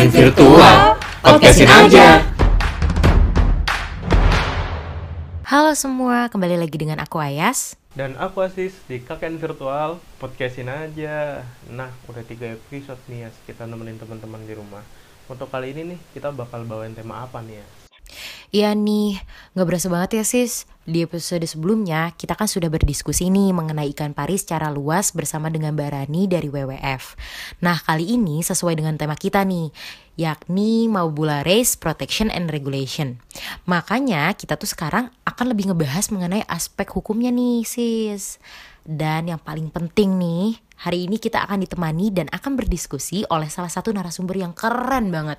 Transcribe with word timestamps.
KKN 0.00 0.32
Virtual, 0.32 0.96
podcastin 1.20 1.68
aja. 1.68 2.24
Halo 5.44 5.76
semua, 5.76 6.32
kembali 6.32 6.56
lagi 6.56 6.72
dengan 6.80 7.04
aku 7.04 7.20
Ayas. 7.20 7.76
Dan 7.92 8.16
aku 8.16 8.40
Asis 8.40 8.80
di 8.88 9.04
KKN 9.04 9.36
Virtual, 9.36 10.00
podcastin 10.16 10.72
aja. 10.72 11.44
Nah, 11.68 11.92
udah 12.08 12.24
tiga 12.24 12.48
episode 12.48 12.96
nih 13.12 13.28
ya, 13.28 13.30
kita 13.44 13.68
nemenin 13.68 14.00
teman-teman 14.00 14.40
di 14.48 14.56
rumah. 14.56 14.80
Untuk 15.28 15.52
kali 15.52 15.76
ini 15.76 15.92
nih, 15.92 16.00
kita 16.16 16.32
bakal 16.32 16.64
bawain 16.64 16.96
tema 16.96 17.20
apa 17.20 17.44
nih 17.44 17.60
ya? 17.60 17.66
Iya 18.50 18.74
nih, 18.74 19.18
nggak 19.54 19.66
berasa 19.66 19.86
banget 19.86 20.20
ya 20.20 20.24
sis. 20.26 20.66
Di 20.90 21.06
episode 21.06 21.46
sebelumnya, 21.46 22.10
kita 22.18 22.34
kan 22.34 22.50
sudah 22.50 22.66
berdiskusi 22.66 23.30
nih 23.30 23.54
mengenai 23.54 23.94
ikan 23.94 24.10
pari 24.10 24.34
secara 24.34 24.74
luas 24.74 25.14
bersama 25.14 25.46
dengan 25.46 25.76
Mbak 25.78 25.90
Rani 25.92 26.26
dari 26.26 26.50
WWF. 26.50 27.14
Nah, 27.62 27.78
kali 27.78 28.18
ini 28.18 28.42
sesuai 28.42 28.74
dengan 28.74 28.98
tema 28.98 29.14
kita 29.14 29.46
nih, 29.46 29.70
yakni 30.18 30.90
Maubula 30.90 31.46
Race 31.46 31.78
Protection 31.78 32.26
and 32.32 32.50
Regulation. 32.50 33.22
Makanya 33.70 34.34
kita 34.34 34.58
tuh 34.58 34.66
sekarang 34.66 35.14
akan 35.22 35.54
lebih 35.54 35.70
ngebahas 35.70 36.10
mengenai 36.10 36.42
aspek 36.50 36.90
hukumnya 36.90 37.30
nih 37.30 37.62
sis. 37.62 38.42
Dan 38.82 39.30
yang 39.30 39.38
paling 39.38 39.70
penting 39.70 40.18
nih, 40.18 40.58
hari 40.80 41.06
ini 41.06 41.22
kita 41.22 41.44
akan 41.46 41.62
ditemani 41.62 42.10
dan 42.10 42.26
akan 42.34 42.58
berdiskusi 42.58 43.22
oleh 43.30 43.46
salah 43.46 43.70
satu 43.70 43.94
narasumber 43.94 44.42
yang 44.42 44.56
keren 44.56 45.14
banget. 45.14 45.38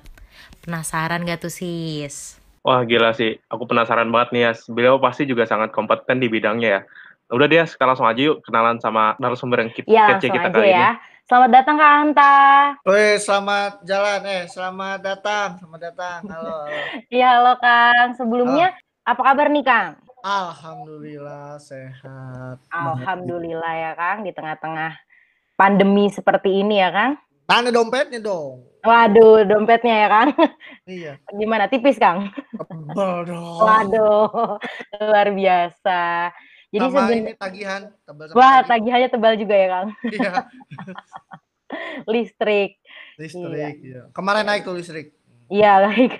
Penasaran 0.64 1.28
gak 1.28 1.44
tuh 1.44 1.52
sis? 1.52 2.41
Wah 2.62 2.86
gila 2.86 3.10
sih, 3.10 3.42
aku 3.50 3.66
penasaran 3.66 4.06
banget 4.14 4.28
nih 4.30 4.42
ya. 4.46 4.52
Beliau 4.70 5.02
pasti 5.02 5.26
juga 5.26 5.42
sangat 5.50 5.74
kompeten 5.74 6.22
di 6.22 6.30
bidangnya 6.30 6.68
ya. 6.78 6.80
Udah 7.34 7.50
deh, 7.50 7.66
sekarang 7.66 7.98
langsung 7.98 8.06
aja 8.06 8.22
yuk 8.22 8.38
kenalan 8.46 8.78
sama 8.78 9.18
narasumber 9.18 9.66
yang 9.66 9.72
kita, 9.74 9.90
ya, 9.90 10.14
kece 10.14 10.30
kita 10.30 10.46
aja 10.46 10.54
kali 10.54 10.70
ya. 10.70 10.94
ini. 10.94 11.10
Selamat 11.26 11.50
datang 11.54 11.76
Kak 11.78 11.92
Anta. 12.06 12.34
Woi, 12.86 13.18
selamat 13.18 13.72
jalan 13.82 14.20
eh, 14.26 14.44
selamat 14.46 14.98
datang, 15.02 15.48
selamat 15.58 15.80
datang. 15.80 16.18
Halo. 16.30 16.54
halo. 16.66 16.78
Iya, 17.14 17.28
halo 17.40 17.52
Kang. 17.58 18.08
Sebelumnya 18.14 18.66
apa 19.02 19.22
kabar 19.26 19.46
nih 19.50 19.64
Kang? 19.66 19.88
Alhamdulillah 20.22 21.58
sehat. 21.58 22.62
Alhamdulillah 22.70 23.74
ya 23.74 23.92
Kang 23.98 24.22
di 24.22 24.30
tengah-tengah 24.30 24.94
pandemi 25.58 26.06
seperti 26.14 26.62
ini 26.62 26.78
ya 26.78 26.94
Kang. 26.94 27.18
Tanda 27.44 27.68
dompetnya 27.68 28.18
dong. 28.18 28.64
Waduh, 28.82 29.44
dompetnya 29.44 29.94
ya 29.96 30.08
Kang. 30.08 30.30
Iya. 30.82 31.14
Gimana 31.30 31.70
tipis 31.70 31.94
Kang? 31.94 32.34
Tebal 32.50 33.22
dong. 33.30 33.58
Waduh, 33.58 34.58
luar 34.98 35.28
biasa. 35.30 36.00
Jadi 36.68 36.80
sama 36.82 37.00
seben- 37.04 37.18
ini 37.20 37.32
tagihan, 37.36 37.82
tebal 38.02 38.26
sama 38.26 38.36
Wah, 38.36 38.58
tagihannya 38.64 39.08
tebal 39.08 39.34
juga 39.36 39.54
ya 39.54 39.68
Kang. 39.70 39.88
Iya, 40.04 40.32
Listrik. 42.04 42.82
listrik. 43.14 43.76
Iya. 43.80 44.02
Kemarin 44.10 44.44
naik 44.44 44.64
tuh 44.64 44.74
listrik. 44.74 45.14
Iya, 45.52 45.72
baik. 45.84 46.12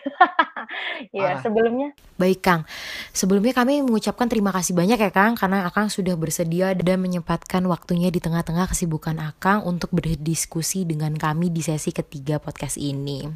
Iya, 1.13 1.41
sebelumnya 1.41 1.97
Baik 2.21 2.41
Kang, 2.45 2.63
sebelumnya 3.11 3.57
kami 3.57 3.81
mengucapkan 3.81 4.29
terima 4.29 4.53
kasih 4.53 4.77
banyak 4.77 5.01
ya 5.01 5.11
Kang 5.11 5.35
karena 5.35 5.67
Akang 5.67 5.89
sudah 5.89 6.15
bersedia 6.15 6.77
dan 6.77 7.01
menyempatkan 7.01 7.65
waktunya 7.67 8.13
di 8.13 8.21
tengah-tengah 8.21 8.69
kesibukan 8.71 9.19
Akang 9.19 9.65
untuk 9.65 9.91
berdiskusi 9.91 10.85
dengan 10.85 11.17
kami 11.17 11.49
di 11.49 11.65
sesi 11.65 11.91
ketiga 11.91 12.39
podcast 12.39 12.77
ini. 12.77 13.27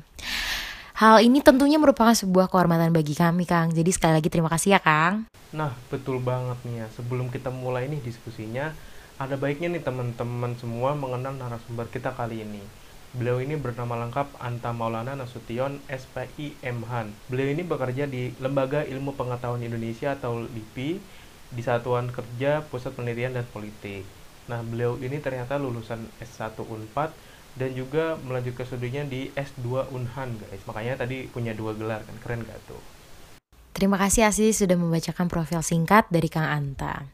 Hal 0.97 1.21
ini 1.21 1.45
tentunya 1.45 1.77
merupakan 1.77 2.17
sebuah 2.17 2.49
kehormatan 2.49 2.93
bagi 2.93 3.13
kami 3.17 3.45
Kang, 3.45 3.73
jadi 3.73 3.91
sekali 3.93 4.21
lagi 4.21 4.29
terima 4.33 4.49
kasih 4.53 4.77
ya 4.77 4.81
Kang. 4.81 5.29
Nah, 5.53 5.73
betul 5.93 6.21
banget 6.21 6.57
nih 6.65 6.85
ya. 6.85 6.87
Sebelum 6.97 7.29
kita 7.29 7.53
mulai 7.53 7.89
nih 7.89 8.01
diskusinya, 8.01 8.73
ada 9.17 9.37
baiknya 9.37 9.73
nih 9.77 9.85
teman-teman 9.85 10.57
semua 10.57 10.93
mengenal 10.97 11.37
narasumber 11.37 11.89
kita 11.89 12.13
kali 12.17 12.45
ini. 12.45 12.86
Beliau 13.17 13.41
ini 13.41 13.57
bernama 13.57 13.97
lengkap 14.05 14.37
Anta 14.45 14.77
Maulana 14.77 15.17
Nasution 15.17 15.81
SPI 15.89 16.61
MHAN. 16.61 17.17
Beliau 17.33 17.49
ini 17.49 17.65
bekerja 17.65 18.05
di 18.05 18.37
Lembaga 18.45 18.85
Ilmu 18.85 19.17
Pengetahuan 19.17 19.65
Indonesia 19.65 20.13
atau 20.13 20.45
LIPI 20.45 21.01
di 21.49 21.63
Satuan 21.65 22.13
Kerja 22.13 22.61
Pusat 22.69 22.93
Penelitian 22.93 23.41
dan 23.41 23.49
Politik. 23.49 24.05
Nah, 24.53 24.61
beliau 24.61 25.01
ini 25.01 25.17
ternyata 25.17 25.57
lulusan 25.57 26.05
S1 26.21 26.61
Unpad 26.61 27.17
dan 27.57 27.73
juga 27.73 28.21
melanjutkan 28.21 28.69
studinya 28.69 29.09
di 29.09 29.33
S2 29.33 29.97
Unhan, 29.97 30.37
guys. 30.37 30.61
Makanya 30.69 31.01
tadi 31.01 31.25
punya 31.33 31.57
dua 31.57 31.73
gelar 31.73 32.05
kan, 32.05 32.21
keren 32.21 32.45
gak 32.45 32.61
tuh? 32.69 32.85
Terima 33.73 33.97
kasih 33.97 34.29
Asis 34.29 34.61
sudah 34.61 34.77
membacakan 34.77 35.33
profil 35.33 35.65
singkat 35.65 36.05
dari 36.13 36.29
Kang 36.29 36.45
Anta. 36.45 37.09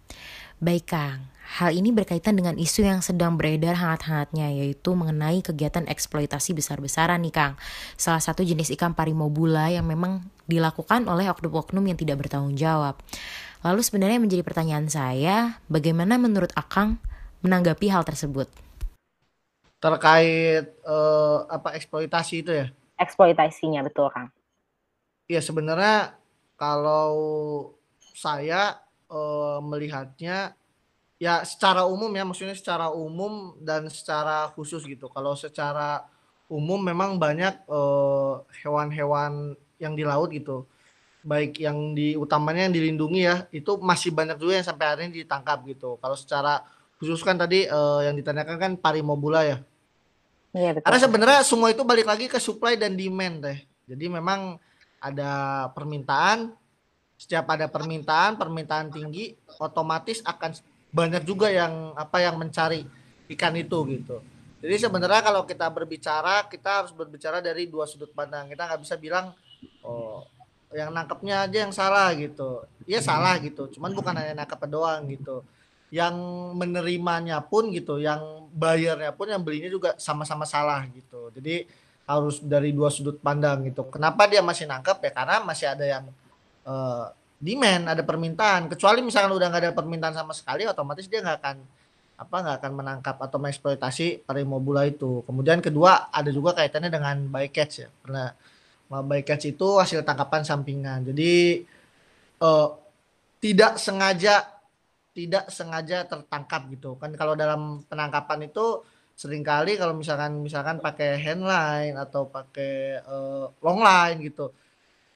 Baik 0.58 0.90
Kang, 0.90 1.30
hal 1.52 1.76
ini 1.76 1.92
berkaitan 1.92 2.32
dengan 2.32 2.56
isu 2.56 2.88
yang 2.88 3.04
sedang 3.04 3.36
beredar 3.36 3.76
hangat-hangatnya 3.76 4.48
yaitu 4.56 4.96
mengenai 4.96 5.44
kegiatan 5.44 5.84
eksploitasi 5.84 6.56
besar-besaran 6.56 7.20
nih 7.20 7.34
Kang. 7.34 7.52
Salah 8.00 8.24
satu 8.24 8.40
jenis 8.40 8.72
ikan 8.72 8.96
parimobula 8.96 9.68
yang 9.68 9.84
memang 9.84 10.24
dilakukan 10.48 11.04
oleh 11.04 11.28
oknum-oknum 11.28 11.84
yang 11.84 11.98
tidak 12.00 12.24
bertanggung 12.24 12.56
jawab. 12.56 12.96
Lalu 13.60 13.84
sebenarnya 13.84 14.18
menjadi 14.18 14.42
pertanyaan 14.42 14.88
saya, 14.88 15.60
bagaimana 15.68 16.16
menurut 16.16 16.50
Akang 16.56 16.96
menanggapi 17.44 17.92
hal 17.92 18.02
tersebut? 18.08 18.48
Terkait 19.76 20.72
eh, 20.72 21.38
apa 21.52 21.76
eksploitasi 21.76 22.34
itu 22.40 22.52
ya? 22.64 22.66
eksploitasinya 22.96 23.84
betul 23.84 24.08
Kang. 24.08 24.32
Iya 25.28 25.44
sebenarnya 25.44 26.16
kalau 26.56 27.12
saya 28.16 28.80
eh, 29.12 29.58
melihatnya 29.60 30.56
ya 31.22 31.46
secara 31.46 31.86
umum 31.86 32.10
ya 32.10 32.26
maksudnya 32.26 32.58
secara 32.58 32.90
umum 32.90 33.54
dan 33.62 33.86
secara 33.86 34.50
khusus 34.58 34.82
gitu. 34.82 35.06
Kalau 35.06 35.38
secara 35.38 36.02
umum 36.50 36.82
memang 36.82 37.14
banyak 37.14 37.62
eh, 37.62 38.34
hewan-hewan 38.66 39.54
yang 39.78 39.94
di 39.94 40.02
laut 40.02 40.34
gitu. 40.34 40.66
Baik 41.22 41.62
yang 41.62 41.94
di 41.94 42.18
utamanya 42.18 42.66
yang 42.66 42.74
dilindungi 42.74 43.22
ya, 43.22 43.46
itu 43.54 43.78
masih 43.78 44.10
banyak 44.10 44.34
juga 44.42 44.58
yang 44.58 44.66
sampai 44.66 44.86
hari 44.90 45.00
ini 45.06 45.22
ditangkap 45.22 45.62
gitu. 45.70 45.94
Kalau 46.02 46.18
secara 46.18 46.66
khusus 46.98 47.22
kan 47.22 47.38
tadi 47.38 47.70
eh, 47.70 48.00
yang 48.02 48.18
ditanyakan 48.18 48.58
kan 48.58 48.72
parimobula 48.74 49.46
ya. 49.46 49.56
Iya 50.50 50.74
betul. 50.74 50.84
Karena 50.90 50.98
sebenarnya 50.98 51.40
semua 51.46 51.70
itu 51.70 51.86
balik 51.86 52.10
lagi 52.10 52.26
ke 52.26 52.42
supply 52.42 52.74
dan 52.74 52.98
demand 52.98 53.46
teh. 53.46 53.58
Jadi 53.86 54.10
memang 54.10 54.58
ada 54.98 55.30
permintaan, 55.70 56.50
setiap 57.14 57.46
ada 57.54 57.70
permintaan, 57.70 58.34
permintaan 58.34 58.90
tinggi, 58.90 59.38
otomatis 59.62 60.18
akan 60.26 60.71
banyak 60.92 61.24
juga 61.24 61.48
yang 61.48 61.96
apa 61.96 62.20
yang 62.20 62.36
mencari 62.36 62.84
ikan 63.32 63.56
itu 63.56 63.78
gitu. 63.88 64.20
Jadi 64.62 64.76
sebenarnya 64.78 65.26
kalau 65.26 65.42
kita 65.42 65.66
berbicara, 65.72 66.46
kita 66.46 66.84
harus 66.84 66.92
berbicara 66.94 67.42
dari 67.42 67.66
dua 67.66 67.88
sudut 67.88 68.12
pandang. 68.14 68.46
Kita 68.46 68.68
nggak 68.68 68.80
bisa 68.84 68.94
bilang 69.00 69.34
oh 69.82 70.22
yang 70.70 70.92
nangkepnya 70.92 71.48
aja 71.48 71.58
yang 71.66 71.74
salah 71.74 72.12
gitu. 72.14 72.62
Iya 72.86 73.00
salah 73.02 73.40
gitu. 73.40 73.66
Cuman 73.72 73.90
bukan 73.96 74.14
hanya 74.14 74.44
nangkep 74.44 74.60
doang 74.68 75.08
gitu 75.10 75.42
yang 75.92 76.16
menerimanya 76.56 77.44
pun 77.44 77.68
gitu, 77.68 78.00
yang 78.00 78.48
bayarnya 78.48 79.12
pun 79.12 79.28
yang 79.28 79.44
belinya 79.44 79.68
juga 79.68 79.92
sama-sama 80.00 80.48
salah 80.48 80.88
gitu. 80.88 81.28
Jadi 81.36 81.68
harus 82.08 82.40
dari 82.40 82.72
dua 82.72 82.88
sudut 82.88 83.20
pandang 83.20 83.60
gitu. 83.68 83.84
Kenapa 83.92 84.24
dia 84.24 84.40
masih 84.40 84.64
nangkep 84.64 84.98
ya? 85.04 85.12
Karena 85.12 85.44
masih 85.44 85.66
ada 85.68 85.84
yang 85.84 86.04
eh, 86.64 87.06
demand, 87.42 87.90
ada 87.90 88.06
permintaan. 88.06 88.70
Kecuali 88.70 89.02
misalkan 89.02 89.34
udah 89.34 89.50
nggak 89.50 89.62
ada 89.66 89.72
permintaan 89.74 90.14
sama 90.14 90.30
sekali, 90.30 90.62
otomatis 90.62 91.10
dia 91.10 91.18
nggak 91.18 91.38
akan 91.42 91.56
apa 92.22 92.36
nggak 92.38 92.56
akan 92.62 92.72
menangkap 92.78 93.16
atau 93.18 93.36
mengeksploitasi 93.42 94.22
parimobula 94.22 94.86
itu. 94.86 95.26
Kemudian 95.26 95.58
kedua 95.58 96.14
ada 96.14 96.30
juga 96.30 96.54
kaitannya 96.54 96.88
dengan 96.94 97.26
bycatch 97.26 97.74
ya. 97.82 97.90
Karena 98.06 98.30
bycatch 98.86 99.50
itu 99.50 99.68
hasil 99.82 100.06
tangkapan 100.06 100.46
sampingan. 100.46 101.02
Jadi 101.02 101.66
eh, 102.38 102.68
tidak 103.42 103.74
sengaja 103.82 104.46
tidak 105.12 105.50
sengaja 105.52 106.08
tertangkap 106.08 106.72
gitu 106.72 106.96
kan 106.96 107.12
kalau 107.12 107.36
dalam 107.36 107.84
penangkapan 107.84 108.48
itu 108.48 108.80
sering 109.12 109.44
kali 109.44 109.76
kalau 109.76 109.92
misalkan 109.92 110.40
misalkan 110.40 110.80
pakai 110.80 111.20
handline 111.20 111.98
atau 112.00 112.30
pakai 112.32 113.02
eh, 113.02 113.44
long 113.60 113.80
line 113.82 114.18
gitu 114.24 114.48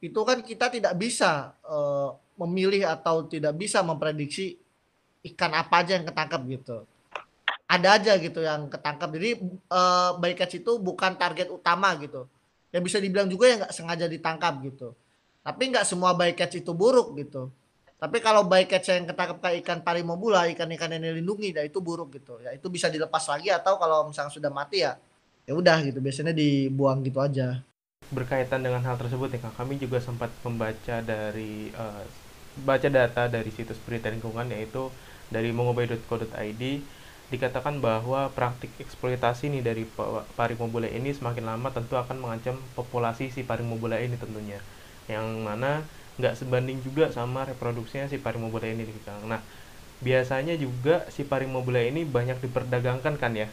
itu 0.00 0.20
kan 0.22 0.44
kita 0.44 0.68
tidak 0.72 0.94
bisa 0.96 1.56
eh, 1.64 2.08
memilih 2.36 2.84
atau 2.84 3.24
tidak 3.24 3.56
bisa 3.56 3.80
memprediksi 3.80 4.56
ikan 5.32 5.52
apa 5.56 5.82
aja 5.82 5.98
yang 5.98 6.06
ketangkap 6.06 6.40
gitu 6.46 6.76
ada 7.66 7.98
aja 7.98 8.14
gitu 8.20 8.40
yang 8.44 8.68
ketangkap 8.70 9.08
jadi 9.10 9.30
eh, 9.52 10.10
bycatch 10.20 10.60
itu 10.60 10.72
bukan 10.78 11.16
target 11.16 11.48
utama 11.48 11.96
gitu 11.98 12.28
yang 12.70 12.82
bisa 12.84 13.00
dibilang 13.00 13.30
juga 13.30 13.48
yang 13.48 13.58
nggak 13.64 13.74
sengaja 13.74 14.06
ditangkap 14.06 14.60
gitu 14.62 14.92
tapi 15.40 15.62
nggak 15.72 15.86
semua 15.86 16.12
bycatch 16.12 16.60
itu 16.60 16.72
buruk 16.76 17.16
gitu 17.16 17.48
tapi 17.96 18.20
kalau 18.20 18.44
bycatch 18.44 18.92
yang 18.92 19.08
ketangkap 19.08 19.40
kayak 19.40 19.56
ikan 19.64 19.80
parimobula, 19.80 20.44
ikan-ikan 20.52 20.92
yang 20.92 21.16
dilindungi, 21.16 21.56
ya 21.56 21.64
itu 21.64 21.80
buruk 21.80 22.12
gitu. 22.12 22.36
Ya 22.44 22.52
itu 22.52 22.68
bisa 22.68 22.92
dilepas 22.92 23.24
lagi 23.24 23.48
atau 23.48 23.80
kalau 23.80 24.12
misalnya 24.12 24.28
sudah 24.28 24.52
mati 24.52 24.84
ya, 24.84 25.00
ya 25.48 25.56
udah 25.56 25.80
gitu. 25.80 26.04
Biasanya 26.04 26.36
dibuang 26.36 27.00
gitu 27.00 27.24
aja. 27.24 27.64
Berkaitan 28.16 28.60
dengan 28.64 28.82
hal 28.86 28.96
tersebut 29.00 29.28
Kak, 29.42 29.52
kami 29.58 29.74
juga 29.82 29.98
sempat 30.08 30.30
membaca 30.46 30.94
dari 31.10 31.42
eh, 31.80 31.94
baca 32.68 32.88
data 32.98 33.20
dari 33.34 33.50
situs 33.56 33.78
berita 33.86 34.08
lingkungan 34.14 34.46
yaitu 34.54 34.78
dari 35.34 35.48
mongobay.co.id 35.56 36.62
dikatakan 37.32 37.74
bahwa 37.86 38.18
praktik 38.36 38.70
eksploitasi 38.84 39.44
nih 39.52 39.62
dari 39.68 39.82
parimobula 40.38 40.86
ini 40.96 41.08
semakin 41.18 41.44
lama 41.50 41.68
tentu 41.76 41.94
akan 42.02 42.16
mengancam 42.22 42.56
populasi 42.76 43.24
si 43.34 43.40
parimobula 43.50 43.96
ini 44.04 44.14
tentunya 44.22 44.56
yang 45.12 45.26
mana 45.48 45.66
nggak 46.18 46.34
sebanding 46.40 46.78
juga 46.86 47.04
sama 47.16 47.40
reproduksinya 47.50 48.06
si 48.12 48.18
parimobula 48.24 48.66
ini 48.72 48.82
Kang. 49.06 49.22
Nah 49.32 49.40
biasanya 50.06 50.52
juga 50.64 50.92
si 51.16 51.22
parimobula 51.30 51.80
ini 51.88 52.00
banyak 52.16 52.36
diperdagangkan 52.44 53.14
kan 53.22 53.32
ya 53.42 53.46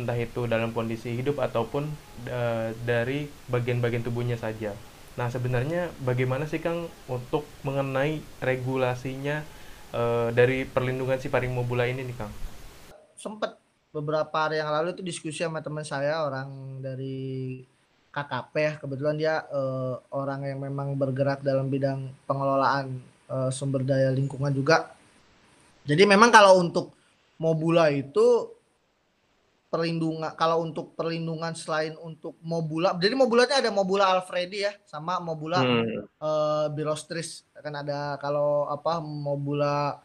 entah 0.00 0.16
itu 0.16 0.48
dalam 0.48 0.72
kondisi 0.72 1.12
hidup 1.12 1.40
ataupun 1.42 1.84
uh, 2.28 2.72
dari 2.88 3.28
bagian-bagian 3.52 4.04
tubuhnya 4.06 4.40
saja. 4.40 4.72
Nah 5.20 5.28
sebenarnya 5.28 5.92
bagaimana 6.00 6.48
sih 6.48 6.64
Kang 6.64 6.88
untuk 7.10 7.44
mengenai 7.66 8.24
regulasinya 8.40 9.44
uh, 9.92 10.32
dari 10.32 10.64
perlindungan 10.64 11.20
si 11.20 11.28
parimobula 11.28 11.84
ini 11.84 12.04
nih 12.08 12.16
Kang? 12.16 12.32
sempat 13.22 13.54
beberapa 13.94 14.34
hari 14.34 14.58
yang 14.58 14.74
lalu 14.74 14.98
itu 14.98 15.02
diskusi 15.06 15.46
sama 15.46 15.62
teman 15.62 15.86
saya 15.86 16.26
orang 16.26 16.82
dari 16.82 17.62
KKP 18.10 18.52
ya 18.58 18.72
kebetulan 18.82 19.14
dia 19.14 19.34
uh, 19.46 20.02
orang 20.10 20.42
yang 20.42 20.58
memang 20.58 20.98
bergerak 20.98 21.38
dalam 21.46 21.70
bidang 21.70 22.10
pengelolaan 22.26 22.98
uh, 23.30 23.46
sumber 23.54 23.86
daya 23.86 24.10
lingkungan 24.10 24.50
juga 24.50 24.90
jadi 25.86 26.02
memang 26.02 26.34
kalau 26.34 26.58
untuk 26.58 26.90
Mobula 27.38 27.90
itu 27.94 28.50
perlindungan 29.72 30.36
kalau 30.36 30.60
untuk 30.60 30.92
perlindungan 30.92 31.56
selain 31.56 31.96
untuk 31.96 32.36
Mobula 32.44 32.92
jadi 33.00 33.16
Mobulanya 33.16 33.64
ada 33.64 33.72
Mobula 33.72 34.12
Alfredi 34.12 34.68
ya 34.68 34.76
sama 34.84 35.16
Mobula 35.16 35.64
hmm. 35.64 36.20
uh, 36.20 36.66
Birostris 36.76 37.48
kan 37.56 37.72
ada 37.72 38.20
kalau 38.20 38.68
apa 38.68 39.00
Mobula 39.00 39.96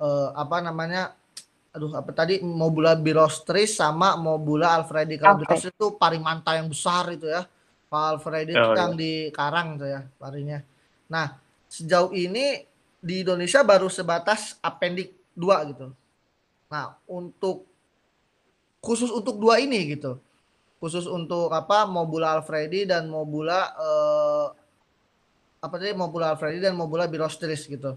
uh, 0.00 0.28
apa 0.32 0.56
namanya 0.64 1.12
aduh 1.70 1.94
apa 1.94 2.10
tadi 2.10 2.42
Mobula 2.42 2.98
Birostris 2.98 3.78
sama 3.78 4.18
Mobula 4.18 4.74
Alfredi. 4.74 5.14
Kalau 5.20 5.38
okay. 5.38 5.46
Birostris 5.46 5.74
itu 5.74 5.86
parimanta 5.94 6.58
yang 6.58 6.66
besar 6.66 7.14
itu 7.14 7.30
ya. 7.30 7.46
Pak 7.90 8.04
Alfredi 8.18 8.54
oh, 8.54 8.58
itu 8.58 8.70
yang 8.78 8.94
iya. 8.94 9.00
di 9.02 9.12
Karang 9.34 9.78
tuh 9.78 9.88
ya 9.90 10.00
parinya. 10.18 10.58
Nah, 11.10 11.38
sejauh 11.66 12.14
ini 12.14 12.62
di 13.02 13.26
Indonesia 13.26 13.66
baru 13.66 13.90
sebatas 13.90 14.58
apendik 14.62 15.14
2 15.34 15.70
gitu. 15.74 15.86
Nah, 16.70 16.94
untuk 17.10 17.69
khusus 18.80 19.12
untuk 19.12 19.36
dua 19.36 19.60
ini 19.60 19.94
gitu. 19.96 20.18
Khusus 20.80 21.04
untuk 21.04 21.52
apa 21.52 21.84
Mobula 21.84 22.40
Alfredi 22.40 22.88
dan 22.88 23.08
Mobula 23.12 23.72
eh, 23.76 24.46
apa 25.60 25.74
tadi 25.76 25.92
Mobula 25.92 26.32
Alfredi 26.32 26.58
dan 26.64 26.72
Mobula 26.74 27.04
Birostris 27.04 27.68
gitu. 27.68 27.96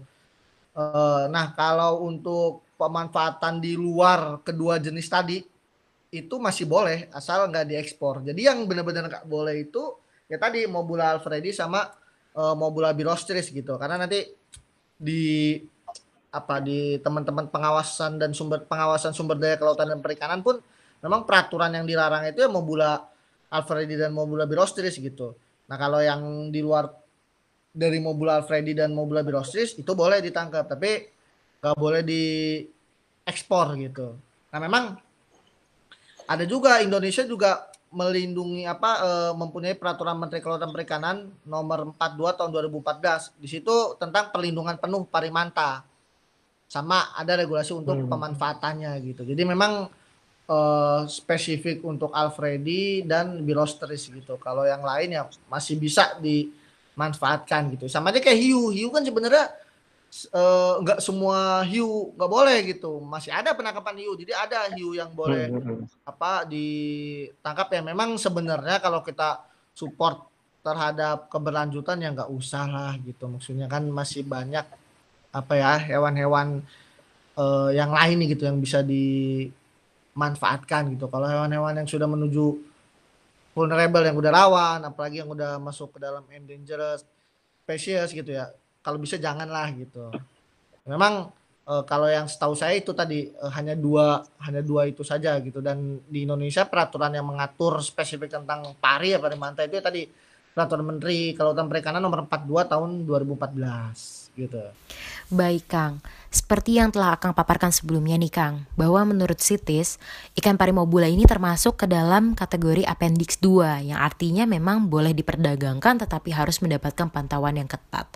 Eh, 0.76 1.24
nah, 1.32 1.56
kalau 1.56 2.04
untuk 2.04 2.64
pemanfaatan 2.76 3.62
di 3.62 3.78
luar 3.78 4.44
kedua 4.44 4.76
jenis 4.76 5.08
tadi 5.08 5.38
itu 6.14 6.34
masih 6.38 6.68
boleh 6.68 7.10
asal 7.10 7.48
nggak 7.50 7.66
diekspor. 7.74 8.22
Jadi 8.22 8.46
yang 8.46 8.68
benar-benar 8.70 9.10
nggak 9.10 9.26
boleh 9.26 9.66
itu 9.66 9.98
ya 10.30 10.38
tadi 10.38 10.62
Mobula 10.68 11.18
Alfredi 11.18 11.50
sama 11.50 11.90
uh, 12.38 12.54
Mobula 12.54 12.94
Birostris 12.94 13.50
gitu. 13.50 13.74
Karena 13.74 13.98
nanti 13.98 14.22
di 14.94 15.58
apa 16.34 16.58
di 16.58 16.98
teman-teman 16.98 17.46
pengawasan 17.50 18.18
dan 18.18 18.34
sumber 18.34 18.66
pengawasan 18.66 19.14
sumber 19.14 19.38
daya 19.38 19.54
kelautan 19.54 19.86
dan 19.90 20.02
perikanan 20.02 20.42
pun 20.42 20.58
memang 21.04 21.28
peraturan 21.28 21.68
yang 21.76 21.84
dilarang 21.84 22.24
itu 22.32 22.40
ya 22.40 22.48
Mobula 22.48 23.04
Alfredi 23.52 24.00
dan 24.00 24.16
Mobula 24.16 24.48
Birostris 24.48 24.96
gitu. 24.96 25.36
Nah 25.68 25.76
kalau 25.76 26.00
yang 26.00 26.48
di 26.48 26.64
luar 26.64 26.88
dari 27.68 28.00
Mobula 28.00 28.40
Alfredi 28.40 28.72
dan 28.72 28.96
Mobula 28.96 29.20
Birostris 29.20 29.76
itu 29.76 29.92
boleh 29.92 30.24
ditangkap 30.24 30.64
tapi 30.64 31.12
nggak 31.60 31.76
boleh 31.76 32.00
diekspor 32.00 33.76
gitu. 33.76 34.16
Nah 34.48 34.58
memang 34.58 34.96
ada 36.24 36.44
juga 36.48 36.80
Indonesia 36.80 37.20
juga 37.28 37.68
melindungi 37.94 38.66
apa 38.66 38.90
e, 38.98 39.10
mempunyai 39.38 39.78
peraturan 39.78 40.18
Menteri 40.18 40.42
Kelautan 40.42 40.74
Perikanan 40.74 41.30
nomor 41.46 41.94
42 41.94 42.38
tahun 42.40 42.50
2014. 42.50 43.38
Di 43.38 43.48
situ 43.48 43.94
tentang 44.02 44.34
perlindungan 44.34 44.80
penuh 44.80 45.06
parimanta. 45.06 45.86
Sama 46.66 47.14
ada 47.14 47.38
regulasi 47.38 47.70
untuk 47.70 47.94
hmm. 47.94 48.10
pemanfaatannya 48.10 48.98
gitu. 49.04 49.22
Jadi 49.22 49.42
memang 49.46 49.86
e, 50.44 50.58
spesifik 51.08 51.80
untuk 51.84 52.12
Alfredi 52.12 53.04
dan 53.04 53.42
Birostris 53.42 54.08
gitu. 54.08 54.36
Kalau 54.40 54.64
yang 54.68 54.84
lain 54.84 55.16
ya 55.16 55.22
masih 55.48 55.76
bisa 55.76 56.16
dimanfaatkan 56.20 57.74
gitu. 57.76 57.88
Sama 57.88 58.12
aja 58.12 58.20
kayak 58.20 58.40
hiu. 58.40 58.72
Hiu 58.72 58.88
kan 58.88 59.04
sebenarnya 59.04 59.52
Eh, 60.14 60.74
nggak 60.78 60.98
uh, 60.98 61.02
semua 61.02 61.66
hiu 61.66 62.14
nggak 62.14 62.30
boleh 62.30 62.58
gitu 62.70 63.02
masih 63.02 63.34
ada 63.34 63.50
penangkapan 63.50 63.98
hiu 63.98 64.14
jadi 64.14 64.46
ada 64.46 64.70
hiu 64.70 64.94
yang 64.94 65.10
boleh 65.10 65.50
hmm, 65.50 65.58
hmm, 65.58 65.74
hmm. 65.82 66.06
apa 66.06 66.46
ditangkap 66.46 67.66
ya 67.74 67.82
memang 67.82 68.14
sebenarnya 68.14 68.78
kalau 68.78 69.02
kita 69.02 69.42
support 69.74 70.22
terhadap 70.62 71.26
keberlanjutan 71.26 71.98
ya 71.98 72.14
nggak 72.14 72.30
usah 72.30 72.62
lah 72.70 72.94
gitu 73.02 73.26
maksudnya 73.26 73.66
kan 73.66 73.82
masih 73.90 74.22
banyak 74.22 74.62
apa 75.34 75.52
ya 75.58 75.82
hewan-hewan 75.82 76.62
uh, 77.34 77.74
yang 77.74 77.90
lain 77.90 78.22
nih 78.22 78.38
gitu 78.38 78.46
yang 78.46 78.62
bisa 78.62 78.86
dimanfaatkan 80.14 80.94
gitu. 80.94 81.10
Kalau 81.10 81.26
hewan-hewan 81.26 81.82
yang 81.82 81.88
sudah 81.90 82.06
menuju 82.06 82.54
vulnerable 83.54 84.02
yang 84.02 84.18
udah 84.18 84.32
rawan 84.34 84.80
apalagi 84.82 85.22
yang 85.22 85.30
udah 85.30 85.62
masuk 85.62 85.94
ke 85.94 85.98
dalam 86.02 86.26
endangered 86.30 87.02
species 87.62 88.10
gitu 88.10 88.34
ya 88.34 88.50
kalau 88.82 89.02
bisa 89.02 89.18
janganlah 89.18 89.74
gitu. 89.74 90.14
Memang 90.86 91.34
e, 91.66 91.74
kalau 91.86 92.06
yang 92.06 92.30
setahu 92.30 92.54
saya 92.54 92.78
itu 92.78 92.94
tadi 92.94 93.30
e, 93.30 93.46
hanya 93.54 93.74
dua 93.74 94.22
hanya 94.42 94.62
dua 94.62 94.86
itu 94.86 95.02
saja 95.02 95.34
gitu. 95.42 95.58
Dan 95.58 95.98
di 96.06 96.22
Indonesia 96.22 96.62
peraturan 96.62 97.10
yang 97.10 97.26
mengatur 97.26 97.82
spesifik 97.82 98.38
tentang 98.38 98.74
pari 98.78 99.14
ya 99.14 99.18
pada 99.18 99.34
mantai 99.34 99.66
itu 99.66 99.80
ya 99.80 99.84
tadi 99.84 100.06
peraturan 100.54 100.86
Menteri 100.86 101.34
Kelautan 101.34 101.66
Perikanan 101.66 102.04
nomor 102.04 102.30
42 102.30 102.70
tahun 102.70 102.90
2014 103.02 104.23
gitu. 104.34 104.60
Baik 105.30 105.70
Kang, 105.70 106.04
seperti 106.34 106.76
yang 106.82 106.90
telah 106.90 107.16
Kang 107.16 107.32
paparkan 107.32 107.70
sebelumnya 107.70 108.18
nih 108.18 108.32
Kang, 108.34 108.54
bahwa 108.74 109.06
menurut 109.06 109.38
Sitis, 109.38 110.02
ikan 110.36 110.58
parimobula 110.58 111.06
ini 111.06 111.24
termasuk 111.24 111.80
ke 111.80 111.86
dalam 111.86 112.34
kategori 112.34 112.82
Appendix 112.84 113.38
2, 113.38 113.90
yang 113.94 113.98
artinya 114.02 114.44
memang 114.44 114.90
boleh 114.90 115.14
diperdagangkan 115.14 116.02
tetapi 116.02 116.34
harus 116.34 116.58
mendapatkan 116.58 117.08
pantauan 117.08 117.56
yang 117.56 117.70
ketat. 117.70 118.10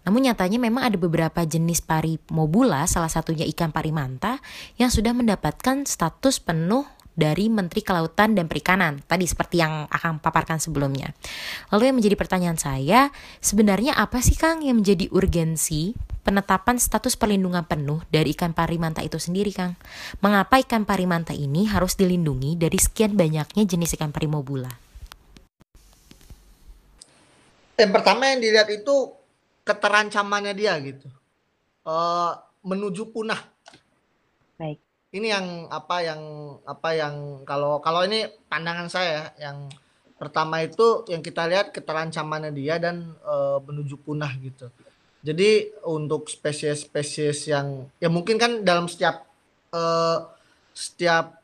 Namun 0.00 0.24
nyatanya 0.24 0.56
memang 0.56 0.88
ada 0.88 0.96
beberapa 0.96 1.44
jenis 1.44 1.84
pari 1.84 2.16
mobula, 2.32 2.88
salah 2.88 3.12
satunya 3.12 3.44
ikan 3.52 3.68
parimanta, 3.68 4.40
yang 4.80 4.88
sudah 4.88 5.12
mendapatkan 5.12 5.84
status 5.84 6.40
penuh 6.40 6.88
dari 7.20 7.52
Menteri 7.52 7.84
Kelautan 7.84 8.32
dan 8.32 8.48
Perikanan. 8.48 9.04
Tadi 9.04 9.28
seperti 9.28 9.60
yang 9.60 9.84
akan 9.92 10.24
paparkan 10.24 10.56
sebelumnya. 10.56 11.12
Lalu 11.68 11.92
yang 11.92 11.96
menjadi 12.00 12.16
pertanyaan 12.16 12.56
saya, 12.56 13.12
sebenarnya 13.44 13.92
apa 14.00 14.24
sih 14.24 14.40
Kang 14.40 14.64
yang 14.64 14.80
menjadi 14.80 15.12
urgensi 15.12 15.92
penetapan 16.24 16.80
status 16.80 17.20
perlindungan 17.20 17.68
penuh 17.68 18.00
dari 18.08 18.32
ikan 18.32 18.56
parimanta 18.56 19.04
itu 19.04 19.20
sendiri 19.20 19.52
Kang? 19.52 19.76
Mengapa 20.24 20.56
ikan 20.64 20.88
parimanta 20.88 21.36
ini 21.36 21.68
harus 21.68 22.00
dilindungi 22.00 22.56
dari 22.56 22.80
sekian 22.80 23.12
banyaknya 23.12 23.68
jenis 23.68 24.00
ikan 24.00 24.08
parimobula? 24.08 24.72
Yang 27.76 27.92
pertama 27.92 28.32
yang 28.32 28.40
dilihat 28.40 28.68
itu 28.72 29.20
keterancamannya 29.64 30.52
dia 30.56 30.74
gitu 30.80 31.08
uh, 31.84 32.32
menuju 32.64 33.12
punah 33.12 33.40
ini 35.10 35.26
yang 35.30 35.66
apa 35.70 36.06
yang 36.06 36.22
apa 36.62 36.90
yang 36.94 37.42
kalau 37.42 37.82
kalau 37.82 38.06
ini 38.06 38.30
pandangan 38.46 38.86
saya 38.86 39.34
yang 39.42 39.66
pertama 40.20 40.62
itu 40.62 41.02
yang 41.10 41.24
kita 41.24 41.48
lihat 41.50 41.72
keterancamannya 41.74 42.52
dia 42.54 42.76
dan 42.78 43.16
uh, 43.26 43.58
menuju 43.64 43.98
punah 43.98 44.30
gitu 44.38 44.70
jadi 45.20 45.74
untuk 45.84 46.30
spesies-spesies 46.30 47.50
yang 47.50 47.90
ya 47.98 48.08
mungkin 48.08 48.38
kan 48.38 48.62
dalam 48.62 48.86
setiap 48.86 49.26
uh, 49.74 50.30
setiap 50.70 51.40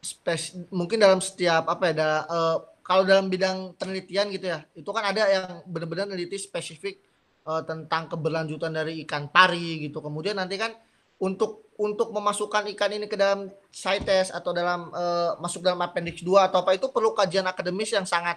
spes 0.00 0.56
mungkin 0.72 0.96
dalam 0.96 1.20
setiap 1.20 1.68
apa 1.68 1.92
ya 1.92 1.92
ada, 1.92 2.10
uh, 2.26 2.56
kalau 2.80 3.04
dalam 3.04 3.28
bidang 3.28 3.76
penelitian 3.76 4.32
gitu 4.32 4.48
ya 4.48 4.64
itu 4.72 4.90
kan 4.90 5.04
ada 5.04 5.22
yang 5.28 5.46
benar-benar 5.68 6.08
meneliti 6.08 6.40
spesifik 6.40 6.98
uh, 7.44 7.62
tentang 7.62 8.10
keberlanjutan 8.10 8.72
dari 8.74 9.04
ikan 9.06 9.28
pari 9.30 9.86
gitu. 9.86 10.02
Kemudian 10.02 10.36
nanti 10.40 10.56
kan 10.56 10.74
untuk 11.20 11.68
untuk 11.80 12.12
memasukkan 12.12 12.68
ikan 12.76 12.92
ini 12.92 13.08
ke 13.08 13.16
dalam 13.16 13.48
CITES 13.72 14.36
atau 14.36 14.52
dalam 14.52 14.92
uh, 14.92 15.40
masuk 15.40 15.64
dalam 15.64 15.80
appendix 15.80 16.20
2 16.20 16.48
atau 16.48 16.60
apa 16.60 16.76
itu 16.76 16.92
perlu 16.92 17.16
kajian 17.16 17.44
akademis 17.48 17.96
yang 17.96 18.04
sangat 18.04 18.36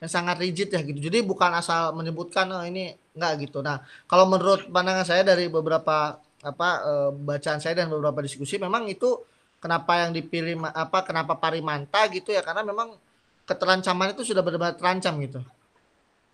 yang 0.00 0.08
sangat 0.08 0.40
rigid 0.40 0.72
ya 0.72 0.80
gitu. 0.80 0.96
Jadi 1.10 1.20
bukan 1.20 1.52
asal 1.52 1.92
menyebutkan 1.92 2.48
oh, 2.48 2.64
ini 2.64 2.96
enggak 3.12 3.44
gitu. 3.44 3.60
Nah, 3.60 3.82
kalau 4.08 4.24
menurut 4.30 4.70
pandangan 4.72 5.04
saya 5.04 5.26
dari 5.26 5.52
beberapa 5.52 6.16
apa 6.38 6.68
uh, 6.86 7.10
bacaan 7.12 7.58
saya 7.58 7.82
dan 7.82 7.90
beberapa 7.90 8.22
diskusi 8.22 8.56
memang 8.62 8.86
itu 8.86 9.20
kenapa 9.58 10.06
yang 10.06 10.14
dipilih 10.14 10.54
apa 10.70 11.02
kenapa 11.02 11.34
parimanta 11.34 12.06
gitu 12.14 12.30
ya 12.30 12.46
karena 12.46 12.62
memang 12.62 12.94
keterancaman 13.42 14.14
itu 14.14 14.22
sudah 14.22 14.40
benar-benar 14.40 14.78
terancam 14.78 15.18
gitu. 15.20 15.40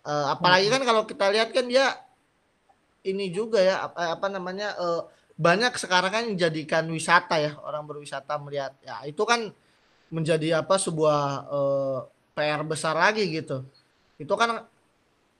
Uh, 0.05 0.29
apalagi 0.29 0.69
hmm. 0.69 0.73
kan 0.77 0.81
kalau 0.85 1.01
kita 1.09 1.25
lihat 1.33 1.49
kan 1.49 1.65
dia 1.65 1.97
ini 3.01 3.33
juga 3.33 3.57
ya 3.59 3.89
apa, 3.89 4.13
apa 4.13 4.27
namanya 4.29 4.77
uh, 4.77 5.09
banyak 5.35 5.75
sekarang 5.75 6.11
kan 6.11 6.23
menjadikan 6.31 6.87
wisata 6.87 7.35
ya 7.39 7.51
orang 7.59 7.83
berwisata 7.83 8.39
melihat. 8.39 8.71
Ya 8.79 9.03
itu 9.03 9.23
kan 9.27 9.51
menjadi 10.07 10.63
apa 10.63 10.79
sebuah 10.79 11.19
uh, 11.51 11.99
eh, 11.99 11.99
PR 12.35 12.61
besar 12.63 12.95
lagi 12.95 13.27
gitu. 13.27 13.67
Itu 14.15 14.39
kan 14.39 14.63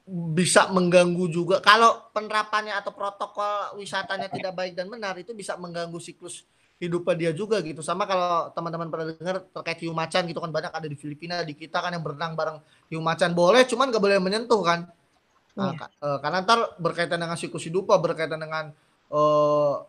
bisa 0.05 0.69
mengganggu 0.69 1.25
juga. 1.31 1.57
Kalau 1.63 2.11
penerapannya 2.11 2.75
atau 2.77 2.93
protokol 2.93 3.79
wisatanya 3.81 4.29
tidak 4.29 4.53
baik 4.53 4.77
dan 4.77 4.91
benar 4.91 5.17
itu 5.17 5.33
bisa 5.33 5.57
mengganggu 5.57 5.97
siklus 5.97 6.45
hidupnya 6.75 7.15
dia 7.15 7.31
juga 7.31 7.63
gitu. 7.63 7.79
Sama 7.79 8.03
kalau 8.03 8.51
teman-teman 8.51 8.91
pernah 8.91 9.15
dengar 9.15 9.47
terkait 9.47 9.79
hiu 9.81 9.95
macan 9.95 10.27
gitu 10.27 10.43
kan 10.43 10.51
banyak 10.51 10.71
ada 10.75 10.87
di 10.91 10.97
Filipina 10.99 11.41
di 11.41 11.55
kita 11.55 11.79
kan 11.79 11.95
yang 11.95 12.03
berenang 12.03 12.35
bareng 12.35 12.57
hiu 12.91 12.99
macan. 12.99 13.31
Boleh 13.31 13.63
cuman 13.63 13.89
gak 13.89 14.03
boleh 14.03 14.19
menyentuh 14.19 14.59
kan. 14.59 14.91
Nah, 15.55 15.71
iya. 15.71 15.87
uh, 16.03 16.19
karena 16.19 16.43
ntar 16.43 16.75
berkaitan 16.83 17.15
dengan 17.15 17.39
siklus 17.39 17.63
hidupnya 17.63 17.95
berkaitan 17.95 18.43
dengan 18.43 18.75
uh, 19.11 19.83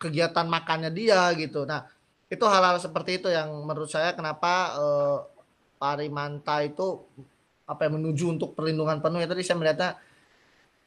kegiatan 0.00 0.46
makannya 0.46 0.90
dia 0.92 1.30
gitu 1.38 1.64
nah 1.64 1.86
itu 2.30 2.44
hal-hal 2.46 2.78
seperti 2.78 3.18
itu 3.18 3.28
yang 3.30 3.50
menurut 3.66 3.90
saya 3.90 4.14
kenapa 4.14 4.52
uh, 4.78 5.18
Parimanta 5.80 6.60
itu 6.60 7.00
apa 7.64 7.88
yang 7.88 8.02
menuju 8.02 8.36
untuk 8.36 8.52
perlindungan 8.52 9.00
penuh 9.00 9.22
ya 9.22 9.30
tadi 9.30 9.40
saya 9.40 9.56
melihatnya 9.56 9.90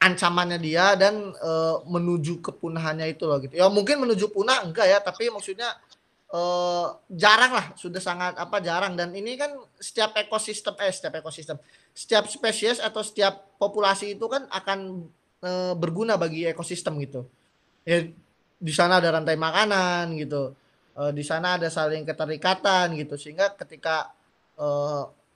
ancamannya 0.04 0.58
dia 0.60 0.92
dan 1.00 1.32
e, 1.32 1.50
menuju 1.88 2.44
kepunahannya 2.44 3.08
itu 3.16 3.24
loh 3.24 3.40
gitu. 3.40 3.56
Ya 3.56 3.72
mungkin 3.72 4.04
menuju 4.04 4.28
punah 4.28 4.60
enggak 4.60 4.84
ya, 4.84 4.98
tapi 5.00 5.32
maksudnya 5.32 5.72
e, 6.28 6.40
jarang 7.08 7.56
lah, 7.56 7.66
sudah 7.80 8.04
sangat 8.04 8.36
apa 8.36 8.60
jarang 8.60 9.00
dan 9.00 9.16
ini 9.16 9.40
kan 9.40 9.56
setiap 9.80 10.12
ekosistem 10.20 10.76
eh 10.84 10.92
setiap 10.92 11.24
ekosistem, 11.24 11.56
setiap 11.96 12.28
spesies 12.28 12.84
atau 12.84 13.00
setiap 13.00 13.56
populasi 13.56 14.12
itu 14.20 14.28
kan 14.28 14.44
akan 14.52 15.08
e, 15.40 15.50
berguna 15.80 16.20
bagi 16.20 16.44
ekosistem 16.44 17.00
gitu. 17.00 17.24
Ya 17.84 18.08
di 18.58 18.72
sana 18.72 18.98
ada 18.98 19.12
rantai 19.12 19.36
makanan 19.36 20.16
gitu. 20.16 20.56
E, 20.96 21.02
di 21.12 21.20
sana 21.20 21.60
ada 21.60 21.68
saling 21.68 22.08
keterikatan 22.08 22.96
gitu 22.96 23.14
sehingga 23.20 23.52
ketika 23.52 24.08
e, 24.56 24.66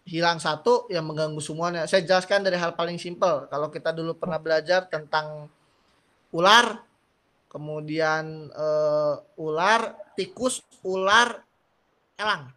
hilang 0.08 0.40
satu 0.40 0.88
yang 0.88 1.04
mengganggu 1.04 1.38
semuanya. 1.44 1.84
Saya 1.84 2.00
jelaskan 2.08 2.40
dari 2.40 2.56
hal 2.56 2.72
paling 2.72 2.96
simpel. 2.96 3.44
Kalau 3.52 3.68
kita 3.68 3.92
dulu 3.92 4.16
pernah 4.16 4.40
belajar 4.40 4.88
tentang 4.88 5.52
ular, 6.32 6.80
kemudian 7.52 8.48
uh, 8.52 9.20
ular, 9.36 9.96
tikus, 10.16 10.64
ular, 10.80 11.44
elang. 12.16 12.52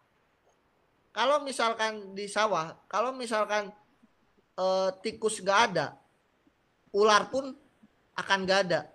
Kalau 1.11 1.43
misalkan 1.43 2.15
di 2.15 2.31
sawah, 2.31 2.71
kalau 2.87 3.11
misalkan 3.11 3.67
uh, 4.55 4.89
tikus 5.03 5.43
gak 5.43 5.75
ada, 5.75 5.99
ular 6.95 7.27
pun 7.27 7.51
akan 8.15 8.39
gak 8.47 8.59
ada. 8.71 8.87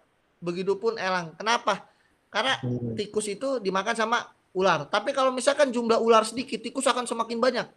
Begitupun 0.43 1.01
elang. 1.01 1.33
Kenapa? 1.39 1.87
Karena 2.29 2.59
hmm. 2.61 2.97
tikus 2.99 3.27
itu 3.31 3.61
dimakan 3.63 3.97
sama 3.97 4.19
ular. 4.57 4.89
Tapi 4.89 5.13
kalau 5.13 5.33
misalkan 5.33 5.73
jumlah 5.73 6.01
ular 6.01 6.25
sedikit, 6.25 6.61
tikus 6.61 6.89
akan 6.89 7.05
semakin 7.09 7.39
banyak 7.41 7.69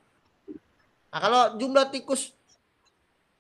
Nah, 1.10 1.20
kalau 1.20 1.42
jumlah 1.58 1.90
tikus 1.90 2.34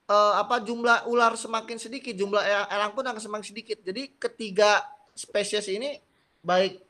uh, 0.09 0.41
apa 0.41 0.61
jumlah 0.65 1.05
ular 1.05 1.37
semakin 1.37 1.77
sedikit, 1.77 2.13
jumlah 2.17 2.41
elang 2.69 2.91
pun 2.97 3.05
akan 3.05 3.21
semakin 3.21 3.45
sedikit. 3.45 3.77
Jadi 3.85 4.17
ketiga 4.17 4.81
spesies 5.13 5.69
ini 5.69 6.01
baik 6.41 6.81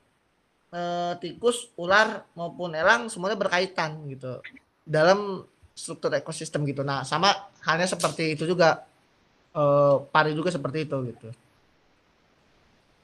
uh, 0.72 1.20
tikus, 1.20 1.68
ular 1.76 2.24
maupun 2.32 2.72
elang 2.72 3.12
semuanya 3.12 3.36
berkaitan 3.36 4.00
gitu 4.08 4.40
dalam 4.88 5.44
struktur 5.76 6.16
ekosistem 6.16 6.64
gitu. 6.64 6.84
Nah, 6.84 7.04
sama 7.04 7.52
halnya 7.68 7.88
seperti 7.88 8.40
itu 8.40 8.48
juga 8.48 8.88
uh, 9.52 10.00
pari 10.12 10.32
juga 10.32 10.52
seperti 10.52 10.88
itu 10.88 10.98
gitu. 11.12 11.28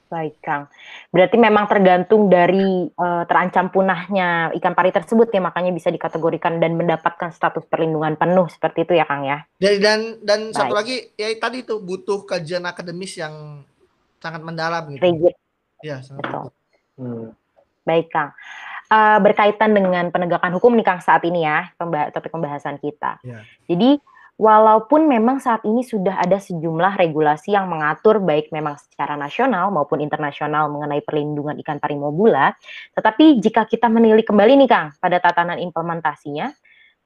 Baik, 0.06 0.38
Kang. 0.38 0.70
Berarti 1.10 1.34
memang 1.34 1.66
tergantung 1.66 2.30
dari 2.30 2.86
uh, 2.94 3.26
terancam 3.26 3.74
punahnya 3.74 4.54
ikan 4.54 4.70
pari 4.70 4.94
tersebut 4.94 5.34
ya, 5.34 5.42
makanya 5.42 5.74
bisa 5.74 5.90
dikategorikan 5.90 6.62
dan 6.62 6.78
mendapatkan 6.78 7.34
status 7.34 7.66
perlindungan 7.66 8.14
penuh 8.14 8.46
seperti 8.46 8.86
itu 8.86 8.94
ya, 8.94 9.02
Kang 9.02 9.26
ya. 9.26 9.42
Jadi 9.58 9.76
dan 9.82 10.00
dan 10.22 10.40
Baik. 10.50 10.58
satu 10.62 10.74
lagi 10.78 11.10
ya 11.18 11.26
tadi 11.42 11.66
itu 11.66 11.82
butuh 11.82 12.22
kajian 12.22 12.62
akademis 12.70 13.18
yang 13.18 13.66
sangat 14.22 14.46
mendalam 14.46 14.86
gitu. 14.94 15.02
Rigid. 15.02 15.34
Ya, 15.82 15.98
sangat 16.06 16.22
Betul. 16.22 16.46
Hmm. 17.02 17.28
Baik, 17.82 18.06
Kang. 18.14 18.30
Uh, 18.86 19.18
berkaitan 19.18 19.74
dengan 19.74 20.14
penegakan 20.14 20.54
hukum 20.54 20.70
nih 20.78 20.86
Kang 20.86 21.02
saat 21.02 21.26
ini 21.26 21.42
ya, 21.42 21.74
topik 22.14 22.30
pembahasan 22.30 22.78
kita. 22.78 23.18
Ya. 23.26 23.42
Jadi 23.66 23.98
Walaupun 24.36 25.08
memang 25.08 25.40
saat 25.40 25.64
ini 25.64 25.80
sudah 25.80 26.20
ada 26.20 26.36
sejumlah 26.36 27.00
regulasi 27.00 27.56
yang 27.56 27.72
mengatur 27.72 28.20
baik 28.20 28.52
memang 28.52 28.76
secara 28.76 29.16
nasional 29.16 29.72
maupun 29.72 30.04
internasional 30.04 30.68
mengenai 30.68 31.00
perlindungan 31.00 31.56
ikan 31.64 31.80
parimobula, 31.80 32.52
tetapi 32.92 33.40
jika 33.40 33.64
kita 33.64 33.88
menilik 33.88 34.28
kembali 34.28 34.60
nih 34.60 34.68
Kang 34.68 34.92
pada 35.00 35.24
tatanan 35.24 35.56
implementasinya, 35.56 36.52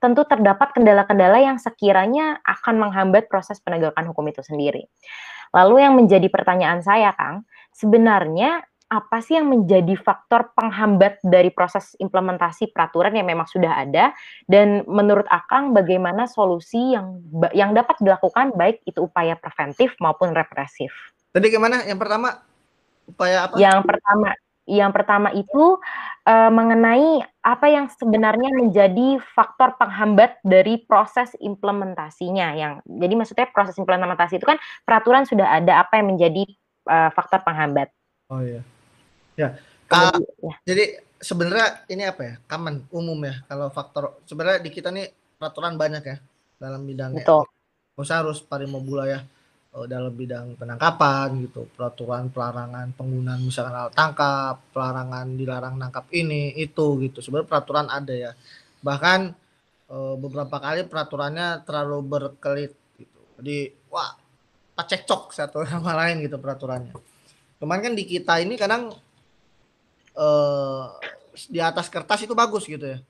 tentu 0.03 0.27
terdapat 0.27 0.75
kendala-kendala 0.75 1.39
yang 1.39 1.63
sekiranya 1.63 2.43
akan 2.43 2.83
menghambat 2.83 3.31
proses 3.31 3.63
penegakan 3.63 4.11
hukum 4.11 4.27
itu 4.27 4.43
sendiri. 4.43 4.91
Lalu 5.55 5.87
yang 5.87 5.95
menjadi 5.95 6.27
pertanyaan 6.27 6.83
saya 6.83 7.15
Kang, 7.15 7.47
sebenarnya 7.71 8.67
apa 8.91 9.23
sih 9.23 9.39
yang 9.39 9.47
menjadi 9.47 9.95
faktor 9.95 10.51
penghambat 10.59 11.23
dari 11.23 11.55
proses 11.55 11.95
implementasi 12.03 12.75
peraturan 12.75 13.15
yang 13.15 13.23
memang 13.23 13.47
sudah 13.47 13.87
ada 13.87 14.11
dan 14.51 14.83
menurut 14.91 15.31
Akang 15.31 15.71
bagaimana 15.71 16.27
solusi 16.27 16.99
yang 16.99 17.23
yang 17.55 17.71
dapat 17.71 17.95
dilakukan 18.03 18.51
baik 18.59 18.83
itu 18.91 19.07
upaya 19.07 19.39
preventif 19.39 19.95
maupun 20.03 20.35
represif. 20.35 20.91
Tadi 21.31 21.47
gimana? 21.55 21.87
Yang 21.87 22.03
pertama 22.03 22.43
upaya 23.07 23.47
apa? 23.47 23.55
Yang 23.63 23.79
pertama 23.87 24.29
yang 24.71 24.91
pertama 24.95 25.29
itu 25.35 25.79
uh, 26.27 26.51
mengenai 26.51 27.23
apa 27.43 27.67
yang 27.71 27.87
sebenarnya 27.91 28.51
menjadi 28.55 29.23
faktor 29.35 29.75
penghambat 29.79 30.39
dari 30.43 30.83
proses 30.83 31.35
implementasinya 31.39 32.55
yang 32.59 32.73
jadi 32.87 33.15
maksudnya 33.15 33.47
proses 33.55 33.79
implementasi 33.79 34.39
itu 34.39 34.47
kan 34.47 34.59
peraturan 34.83 35.27
sudah 35.27 35.47
ada 35.59 35.83
apa 35.83 36.03
yang 36.03 36.15
menjadi 36.15 36.43
uh, 36.91 37.11
faktor 37.15 37.43
penghambat. 37.47 37.91
Oh 38.31 38.43
iya. 38.43 38.63
Ya. 39.41 39.49
Uh, 39.89 40.21
ya. 40.45 40.55
Jadi 40.69 40.85
sebenarnya 41.17 41.85
ini 41.89 42.03
apa 42.05 42.23
ya? 42.23 42.35
Common, 42.45 42.85
umum 42.93 43.19
ya. 43.25 43.41
Kalau 43.49 43.73
faktor 43.73 44.21
sebenarnya 44.29 44.61
di 44.61 44.71
kita 44.73 44.93
nih 44.93 45.09
peraturan 45.41 45.81
banyak 45.81 46.05
ya 46.05 46.17
dalam 46.61 46.85
bidang 46.85 47.17
Betul. 47.17 47.49
usah 47.97 48.21
harus 48.21 48.45
parimobula 48.45 49.09
ya 49.09 49.21
eh, 49.73 49.87
dalam 49.89 50.13
bidang 50.13 50.57
penangkapan 50.61 51.49
gitu, 51.49 51.69
peraturan 51.73 52.29
pelarangan 52.29 52.93
penggunaan 52.93 53.41
misalkan 53.41 53.77
alat 53.77 53.97
tangkap, 53.97 54.61
pelarangan 54.73 55.27
dilarang 55.37 55.81
nangkap 55.81 56.05
ini 56.13 56.53
itu 56.61 57.01
gitu. 57.09 57.25
Sebenarnya 57.25 57.49
peraturan 57.49 57.89
ada 57.89 58.13
ya. 58.13 58.33
Bahkan 58.81 59.21
uh, 59.93 60.15
beberapa 60.17 60.57
kali 60.57 60.89
peraturannya 60.89 61.65
terlalu 61.65 61.99
berkelit 62.05 62.73
gitu. 62.97 63.21
Jadi 63.41 63.73
wah 63.93 64.17
cekcok 64.81 65.37
satu 65.37 65.61
sama 65.69 65.93
lain 65.93 66.25
gitu 66.25 66.41
peraturannya. 66.41 66.97
Cuman 67.61 67.79
kan 67.85 67.93
di 67.93 68.09
kita 68.09 68.41
ini 68.41 68.57
kadang 68.57 68.97
uh, 70.21 71.01
di 71.49 71.57
atas 71.57 71.89
kertas 71.89 72.21
itu 72.29 72.37
bagus 72.37 72.69
gitu 72.69 72.85
ya. 72.85 73.01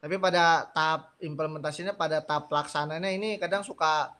Tapi 0.00 0.20
pada 0.20 0.68
tahap 0.72 1.16
implementasinya, 1.20 1.96
pada 1.96 2.20
tahap 2.20 2.48
pelaksananya 2.48 3.08
ini 3.12 3.36
kadang 3.40 3.64
suka 3.64 4.12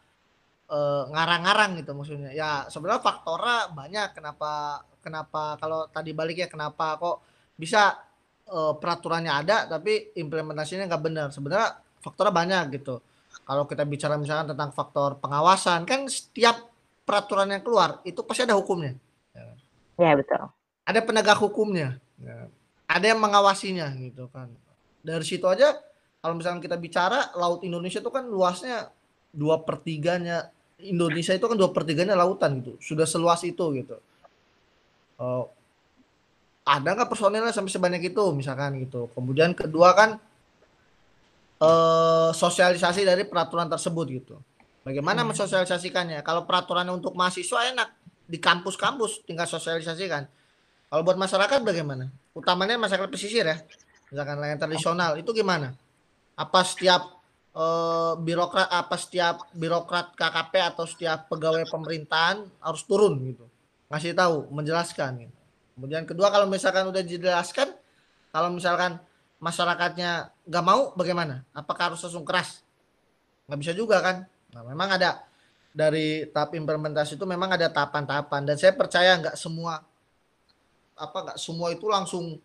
ngarang 0.64 1.12
ngarang-ngarang 1.12 1.70
gitu 1.84 1.92
maksudnya. 1.92 2.30
Ya 2.32 2.64
sebenarnya 2.72 3.04
faktornya 3.04 3.68
banyak. 3.72 4.08
Kenapa 4.16 4.80
kenapa 5.04 5.60
kalau 5.60 5.84
tadi 5.92 6.16
balik 6.16 6.40
ya 6.40 6.48
kenapa 6.48 6.96
kok 6.96 7.20
bisa 7.54 8.00
uh, 8.48 8.72
peraturannya 8.80 9.28
ada 9.28 9.68
tapi 9.68 10.16
implementasinya 10.16 10.88
nggak 10.88 11.04
benar. 11.04 11.28
Sebenarnya 11.36 11.76
faktornya 12.00 12.32
banyak 12.32 12.80
gitu. 12.80 13.04
Kalau 13.44 13.68
kita 13.68 13.84
bicara 13.84 14.16
misalkan 14.16 14.56
tentang 14.56 14.72
faktor 14.72 15.20
pengawasan 15.20 15.84
kan 15.84 16.08
setiap 16.08 16.64
peraturan 17.04 17.52
yang 17.52 17.60
keluar 17.60 18.00
itu 18.08 18.24
pasti 18.24 18.48
ada 18.48 18.56
hukumnya. 18.56 18.96
Ya 20.00 20.16
betul. 20.16 20.48
Ada 20.88 21.00
penegak 21.04 21.36
hukumnya. 21.44 22.00
Ya. 22.20 22.46
Ada 22.86 23.16
yang 23.16 23.20
mengawasinya 23.22 23.90
gitu 23.98 24.30
kan. 24.30 24.52
Dari 25.00 25.24
situ 25.24 25.44
aja 25.48 25.74
kalau 26.24 26.38
misalnya 26.38 26.60
kita 26.62 26.76
bicara 26.80 27.32
laut 27.36 27.60
Indonesia 27.66 28.00
itu 28.00 28.12
kan 28.12 28.24
luasnya 28.24 28.88
dua 29.34 29.60
pertiganya 29.60 30.48
Indonesia 30.80 31.34
itu 31.34 31.44
kan 31.44 31.56
dua 31.58 31.74
pertiganya 31.74 32.14
lautan 32.14 32.62
gitu. 32.62 32.78
Sudah 32.78 33.08
seluas 33.08 33.42
itu 33.44 33.64
gitu. 33.76 33.96
Uh, 35.18 35.46
ada 36.64 36.96
nggak 36.96 37.12
personilnya 37.12 37.52
sampai 37.52 37.72
sebanyak 37.72 38.14
itu 38.14 38.24
misalkan 38.32 38.80
gitu. 38.80 39.12
Kemudian 39.12 39.52
kedua 39.52 39.92
kan 39.92 40.10
uh, 41.60 42.30
sosialisasi 42.32 43.04
dari 43.04 43.28
peraturan 43.28 43.68
tersebut 43.68 44.06
gitu. 44.08 44.36
Bagaimana 44.84 45.24
hmm. 45.24 45.32
mensosialisasikannya? 45.32 46.20
Kalau 46.24 46.44
peraturannya 46.48 46.92
untuk 46.92 47.16
mahasiswa 47.16 47.72
enak 47.72 47.88
di 48.24 48.40
kampus-kampus 48.40 49.28
tinggal 49.28 49.44
sosialisasikan 49.44 50.24
kalau 50.94 51.02
buat 51.02 51.18
masyarakat 51.18 51.66
bagaimana? 51.66 52.06
Utamanya 52.38 52.78
masyarakat 52.78 53.10
pesisir 53.10 53.42
ya, 53.42 53.58
misalkan 54.14 54.38
nelayan 54.38 54.62
tradisional 54.62 55.18
itu 55.18 55.34
gimana? 55.34 55.74
Apa 56.38 56.62
setiap 56.62 57.18
uh, 57.50 58.14
birokrat, 58.14 58.70
apa 58.70 58.94
setiap 58.94 59.50
birokrat 59.58 60.14
KKP 60.14 60.54
atau 60.62 60.86
setiap 60.86 61.26
pegawai 61.26 61.66
pemerintahan 61.66 62.46
harus 62.62 62.86
turun 62.86 63.18
gitu, 63.26 63.42
ngasih 63.90 64.14
tahu, 64.14 64.46
menjelaskan 64.54 65.26
gitu. 65.26 65.38
Kemudian 65.74 66.06
kedua 66.06 66.30
kalau 66.30 66.46
misalkan 66.46 66.86
udah 66.86 67.02
dijelaskan, 67.02 67.74
kalau 68.30 68.54
misalkan 68.54 68.94
masyarakatnya 69.42 70.30
nggak 70.46 70.62
mau 70.62 70.94
bagaimana? 70.94 71.42
Apakah 71.50 71.90
harus 71.90 72.06
langsung 72.06 72.22
keras? 72.22 72.62
Nggak 73.50 73.58
bisa 73.66 73.72
juga 73.74 73.98
kan? 73.98 74.30
Nah, 74.54 74.62
memang 74.62 74.94
ada 74.94 75.26
dari 75.74 76.30
tahap 76.30 76.54
implementasi 76.54 77.18
itu 77.18 77.26
memang 77.26 77.50
ada 77.50 77.66
tahapan-tahapan 77.66 78.46
dan 78.46 78.54
saya 78.62 78.78
percaya 78.78 79.18
nggak 79.18 79.34
semua 79.34 79.82
apa 80.94 81.18
nggak 81.30 81.38
semua 81.38 81.74
itu 81.74 81.86
langsung 81.90 82.38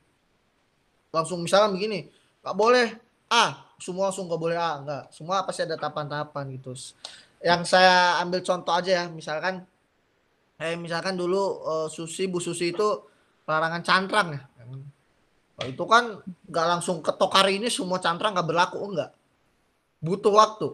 langsung 1.09 1.41
misalnya 1.41 1.73
begini 1.73 2.09
nggak 2.41 2.57
boleh 2.57 2.87
A 3.29 3.61
semua 3.77 4.09
langsung 4.09 4.25
nggak 4.25 4.41
boleh 4.41 4.57
A 4.57 4.71
nggak 4.81 5.03
semua 5.13 5.45
pasti 5.45 5.65
ada 5.65 5.77
tahapan-tahapan 5.77 6.45
gitu 6.57 6.73
yang 7.39 7.63
saya 7.63 8.19
ambil 8.19 8.43
contoh 8.43 8.73
aja 8.73 9.03
ya 9.03 9.05
misalkan 9.07 9.63
eh 10.59 10.75
misalkan 10.75 11.15
dulu 11.15 11.63
uh, 11.63 11.87
Susi 11.87 12.27
Bu 12.27 12.43
Susi 12.43 12.75
itu 12.75 12.87
larangan 13.47 13.81
cantrang 13.85 14.27
ya 14.35 14.41
oh, 15.61 15.65
itu 15.65 15.83
kan 15.87 16.19
nggak 16.49 16.65
langsung 16.77 16.99
ketok 16.99 17.31
hari 17.31 17.61
ini 17.61 17.71
semua 17.71 18.01
cantrang 18.01 18.35
nggak 18.35 18.47
berlaku 18.49 18.77
enggak 18.83 19.11
butuh 20.03 20.33
waktu 20.35 20.67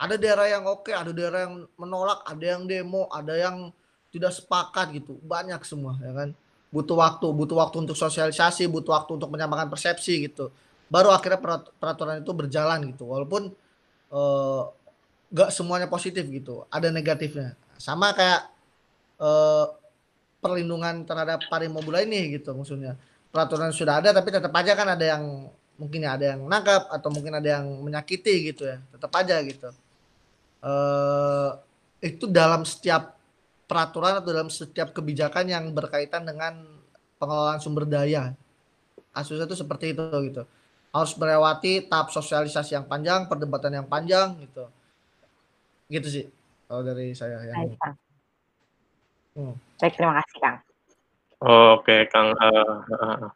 ada 0.00 0.16
daerah 0.16 0.48
yang 0.48 0.64
oke, 0.64 0.88
ada 0.88 1.12
daerah 1.12 1.44
yang 1.44 1.68
menolak, 1.76 2.24
ada 2.24 2.40
yang 2.56 2.64
demo, 2.64 3.04
ada 3.12 3.36
yang 3.36 3.68
tidak 4.08 4.32
sepakat 4.32 4.96
gitu. 4.96 5.20
Banyak 5.20 5.60
semua 5.60 6.00
ya 6.00 6.16
kan. 6.16 6.32
Butuh 6.70 6.96
waktu, 6.98 7.26
butuh 7.34 7.56
waktu 7.58 7.76
untuk 7.82 7.98
sosialisasi, 7.98 8.70
butuh 8.70 8.94
waktu 8.94 9.18
untuk 9.18 9.30
menyamakan 9.30 9.66
persepsi 9.66 10.30
gitu. 10.30 10.54
Baru 10.90 11.10
akhirnya 11.10 11.38
peraturan 11.78 12.22
itu 12.22 12.32
berjalan 12.34 12.94
gitu. 12.94 13.10
Walaupun 13.10 13.50
eh, 14.10 14.62
gak 15.30 15.50
semuanya 15.54 15.86
positif 15.90 16.22
gitu, 16.30 16.66
ada 16.70 16.90
negatifnya. 16.90 17.58
Sama 17.78 18.14
kayak 18.14 18.50
eh, 19.18 19.66
perlindungan 20.40 21.04
terhadap 21.04 21.46
parimobula 21.50 22.02
ini 22.06 22.38
gitu 22.38 22.54
maksudnya. 22.54 22.94
Peraturan 23.30 23.70
sudah 23.70 24.02
ada 24.02 24.10
tapi 24.10 24.30
tetap 24.34 24.50
aja 24.54 24.74
kan 24.74 24.94
ada 24.94 25.06
yang 25.06 25.50
mungkin 25.78 26.02
ada 26.04 26.34
yang 26.36 26.44
nangkap 26.44 26.90
atau 26.90 27.08
mungkin 27.14 27.38
ada 27.38 27.60
yang 27.60 27.66
menyakiti 27.82 28.54
gitu 28.54 28.66
ya. 28.66 28.78
Tetap 28.94 29.10
aja 29.14 29.38
gitu 29.42 29.70
uh, 30.64 31.50
itu 32.00 32.24
dalam 32.28 32.64
setiap 32.64 33.19
peraturan 33.70 34.18
atau 34.18 34.34
dalam 34.34 34.50
setiap 34.50 34.90
kebijakan 34.90 35.46
yang 35.46 35.70
berkaitan 35.70 36.26
dengan 36.26 36.66
pengelolaan 37.22 37.62
sumber 37.62 37.86
daya. 37.86 38.34
Kasusnya 39.14 39.46
itu 39.46 39.54
seperti 39.54 39.94
itu 39.94 40.02
gitu. 40.26 40.42
Harus 40.90 41.14
melewati 41.14 41.86
tahap 41.86 42.10
sosialisasi 42.10 42.74
yang 42.74 42.86
panjang, 42.90 43.30
perdebatan 43.30 43.78
yang 43.78 43.86
panjang 43.86 44.34
gitu. 44.42 44.66
Gitu 45.86 46.08
sih 46.10 46.26
kalau 46.70 46.86
dari 46.86 47.14
saya 47.14 47.42
yang 47.46 47.66
Baik, 47.66 47.78
Kang. 47.82 47.94
Hmm. 49.34 49.54
Baik, 49.82 49.94
terima 49.98 50.14
kasih, 50.22 50.36
Kang. 50.38 50.56
Oke, 51.42 51.96
Kang. 52.10 52.28
Uh, 52.38 52.78
uh, 52.94 53.26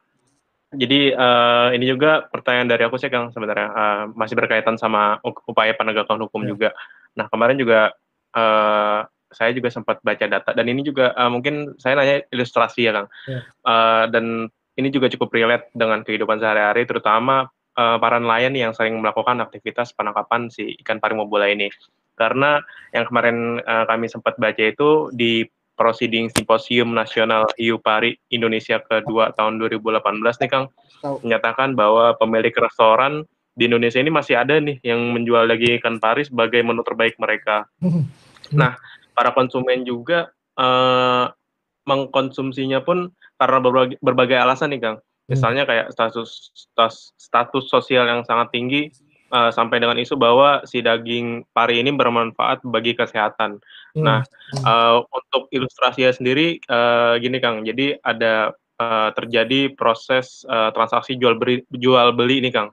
jadi 0.74 1.14
uh, 1.18 1.68
ini 1.74 1.86
juga 1.86 2.26
pertanyaan 2.30 2.70
dari 2.70 2.82
aku 2.86 2.94
sih 2.98 3.10
Kang 3.10 3.34
sebenarnya 3.34 3.68
uh, 3.70 4.02
masih 4.14 4.38
berkaitan 4.38 4.78
sama 4.78 5.18
upaya 5.22 5.74
penegakan 5.74 6.22
hukum 6.26 6.46
yeah. 6.46 6.50
juga. 6.50 6.68
Nah 7.18 7.26
kemarin 7.30 7.58
juga 7.58 7.94
uh, 8.34 9.06
saya 9.34 9.50
juga 9.52 9.68
sempat 9.68 10.00
baca 10.00 10.24
data 10.24 10.50
dan 10.54 10.66
ini 10.70 10.86
juga 10.86 11.12
uh, 11.18 11.28
mungkin 11.28 11.74
saya 11.76 11.98
nanya 11.98 12.24
ilustrasi 12.30 12.86
ya 12.86 12.92
Kang. 12.94 13.08
Yeah. 13.26 13.42
Uh, 13.66 14.04
dan 14.08 14.24
ini 14.74 14.88
juga 14.90 15.10
cukup 15.10 15.34
relate 15.34 15.70
dengan 15.74 16.02
kehidupan 16.02 16.38
sehari-hari 16.38 16.86
terutama 16.86 17.50
uh, 17.78 17.96
para 17.98 18.18
nelayan 18.18 18.54
yang 18.54 18.72
sering 18.74 18.98
melakukan 18.98 19.38
aktivitas 19.42 19.94
penangkapan 19.94 20.50
si 20.50 20.78
ikan 20.82 20.98
pari 20.98 21.14
mobola 21.14 21.50
ini. 21.50 21.70
Karena 22.14 22.62
yang 22.94 23.10
kemarin 23.10 23.58
uh, 23.66 23.84
kami 23.90 24.06
sempat 24.06 24.38
baca 24.38 24.62
itu 24.62 25.10
di 25.10 25.42
Proceeding 25.74 26.30
Simposium 26.30 26.94
Nasional 26.94 27.50
Hiu 27.58 27.82
Pari 27.82 28.14
Indonesia 28.30 28.78
kedua 28.78 29.34
tahun 29.34 29.58
2018 29.58 30.22
nih 30.22 30.50
Kang 30.50 30.70
menyatakan 31.02 31.74
bahwa 31.74 32.14
pemilik 32.14 32.54
restoran 32.54 33.26
di 33.54 33.66
Indonesia 33.70 33.98
ini 33.98 34.10
masih 34.10 34.38
ada 34.38 34.58
nih 34.58 34.82
yang 34.82 35.14
menjual 35.14 35.46
daging 35.46 35.78
ikan 35.82 35.98
pari 36.02 36.26
sebagai 36.26 36.62
menu 36.62 36.82
terbaik 36.82 37.18
mereka. 37.22 37.66
Nah, 38.54 38.78
para 39.14 39.30
konsumen 39.32 39.86
juga 39.86 40.34
uh, 40.58 41.30
mengkonsumsinya 41.86 42.82
pun 42.82 43.12
karena 43.38 43.58
berbagai, 43.60 43.96
berbagai 44.00 44.38
alasan 44.40 44.74
nih 44.74 44.80
Kang. 44.82 44.98
Misalnya 45.24 45.64
kayak 45.64 45.88
status 45.88 46.52
status, 46.52 47.16
status 47.16 47.64
sosial 47.72 48.04
yang 48.04 48.20
sangat 48.28 48.52
tinggi 48.52 48.92
uh, 49.32 49.48
sampai 49.48 49.80
dengan 49.80 49.96
isu 49.96 50.20
bahwa 50.20 50.60
si 50.68 50.84
daging 50.84 51.48
pari 51.56 51.80
ini 51.80 51.94
bermanfaat 51.94 52.60
bagi 52.68 52.92
kesehatan. 52.92 53.56
Hmm. 53.96 54.04
Nah, 54.04 54.20
uh, 54.62 55.00
untuk 55.00 55.48
ilustrasinya 55.48 56.12
sendiri 56.12 56.60
uh, 56.68 57.16
gini 57.16 57.40
Kang. 57.40 57.64
Jadi 57.64 57.96
ada 58.04 58.52
uh, 58.78 59.10
terjadi 59.16 59.72
proses 59.72 60.44
uh, 60.44 60.68
transaksi 60.76 61.16
jual 61.16 61.40
beli 61.40 61.64
jual 61.72 62.12
beli 62.12 62.44
ini 62.44 62.52
Kang. 62.52 62.72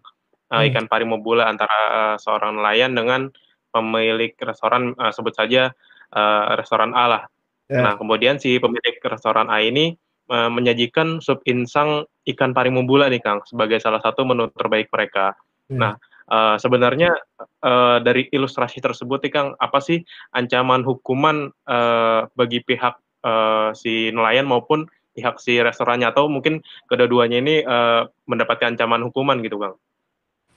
Uh, 0.51 0.67
hmm. 0.67 0.75
ikan 0.75 0.85
pari 0.91 1.07
mobula 1.07 1.47
antara 1.47 1.79
uh, 1.87 2.15
seorang 2.19 2.59
nelayan 2.59 2.91
dengan 2.91 3.31
pemilik 3.71 4.35
restoran 4.43 4.91
uh, 4.99 5.15
sebut 5.15 5.31
saja 5.31 5.71
uh, 6.13 6.55
restoran 6.59 6.93
A 6.93 7.05
lah. 7.07 7.23
Yeah. 7.71 7.87
Nah, 7.87 7.93
kemudian 7.95 8.37
si 8.37 8.59
pemilik 8.59 8.99
restoran 9.03 9.47
A 9.47 9.63
ini 9.63 9.95
uh, 10.31 10.51
menyajikan 10.51 11.23
sup 11.23 11.41
insang 11.47 12.07
ikan 12.27 12.51
pari 12.51 12.69
mobula 12.69 13.07
nih 13.07 13.23
Kang 13.23 13.41
sebagai 13.47 13.79
salah 13.79 14.03
satu 14.03 14.27
menu 14.27 14.51
terbaik 14.53 14.91
mereka. 14.91 15.33
Hmm. 15.71 15.79
Nah, 15.79 15.93
Uh, 16.31 16.55
sebenarnya 16.55 17.11
uh, 17.59 17.99
dari 17.99 18.23
ilustrasi 18.31 18.79
tersebut, 18.79 19.19
Kang, 19.27 19.51
apa 19.59 19.83
sih 19.83 19.99
ancaman 20.31 20.79
hukuman 20.79 21.51
uh, 21.67 22.23
bagi 22.39 22.63
pihak 22.63 22.95
uh, 23.27 23.75
si 23.75 24.15
nelayan 24.15 24.47
maupun 24.47 24.87
pihak 25.11 25.43
si 25.43 25.59
restorannya 25.59 26.07
atau 26.07 26.31
mungkin 26.31 26.63
kedua-duanya 26.87 27.35
ini 27.35 27.67
uh, 27.67 28.07
mendapatkan 28.31 28.71
ancaman 28.71 29.03
hukuman 29.11 29.43
gitu, 29.43 29.59
Kang? 29.59 29.75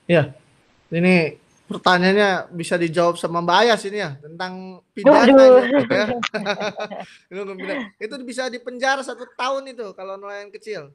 Ya, 0.07 0.31
ini 0.95 1.43
pertanyaannya 1.65 2.53
bisa 2.53 2.77
dijawab 2.77 3.17
sama 3.17 3.41
Mbak 3.41 3.57
Ayas 3.65 3.81
ini 3.89 3.97
ya 4.01 4.13
tentang 4.21 4.85
pidana 4.93 5.43
ya. 5.43 5.63
itu 8.05 8.15
bisa 8.21 8.47
dipenjara 8.53 9.01
satu 9.01 9.25
tahun 9.33 9.73
itu 9.73 9.93
kalau 9.97 10.17
nelayan 10.17 10.53
kecil. 10.53 10.93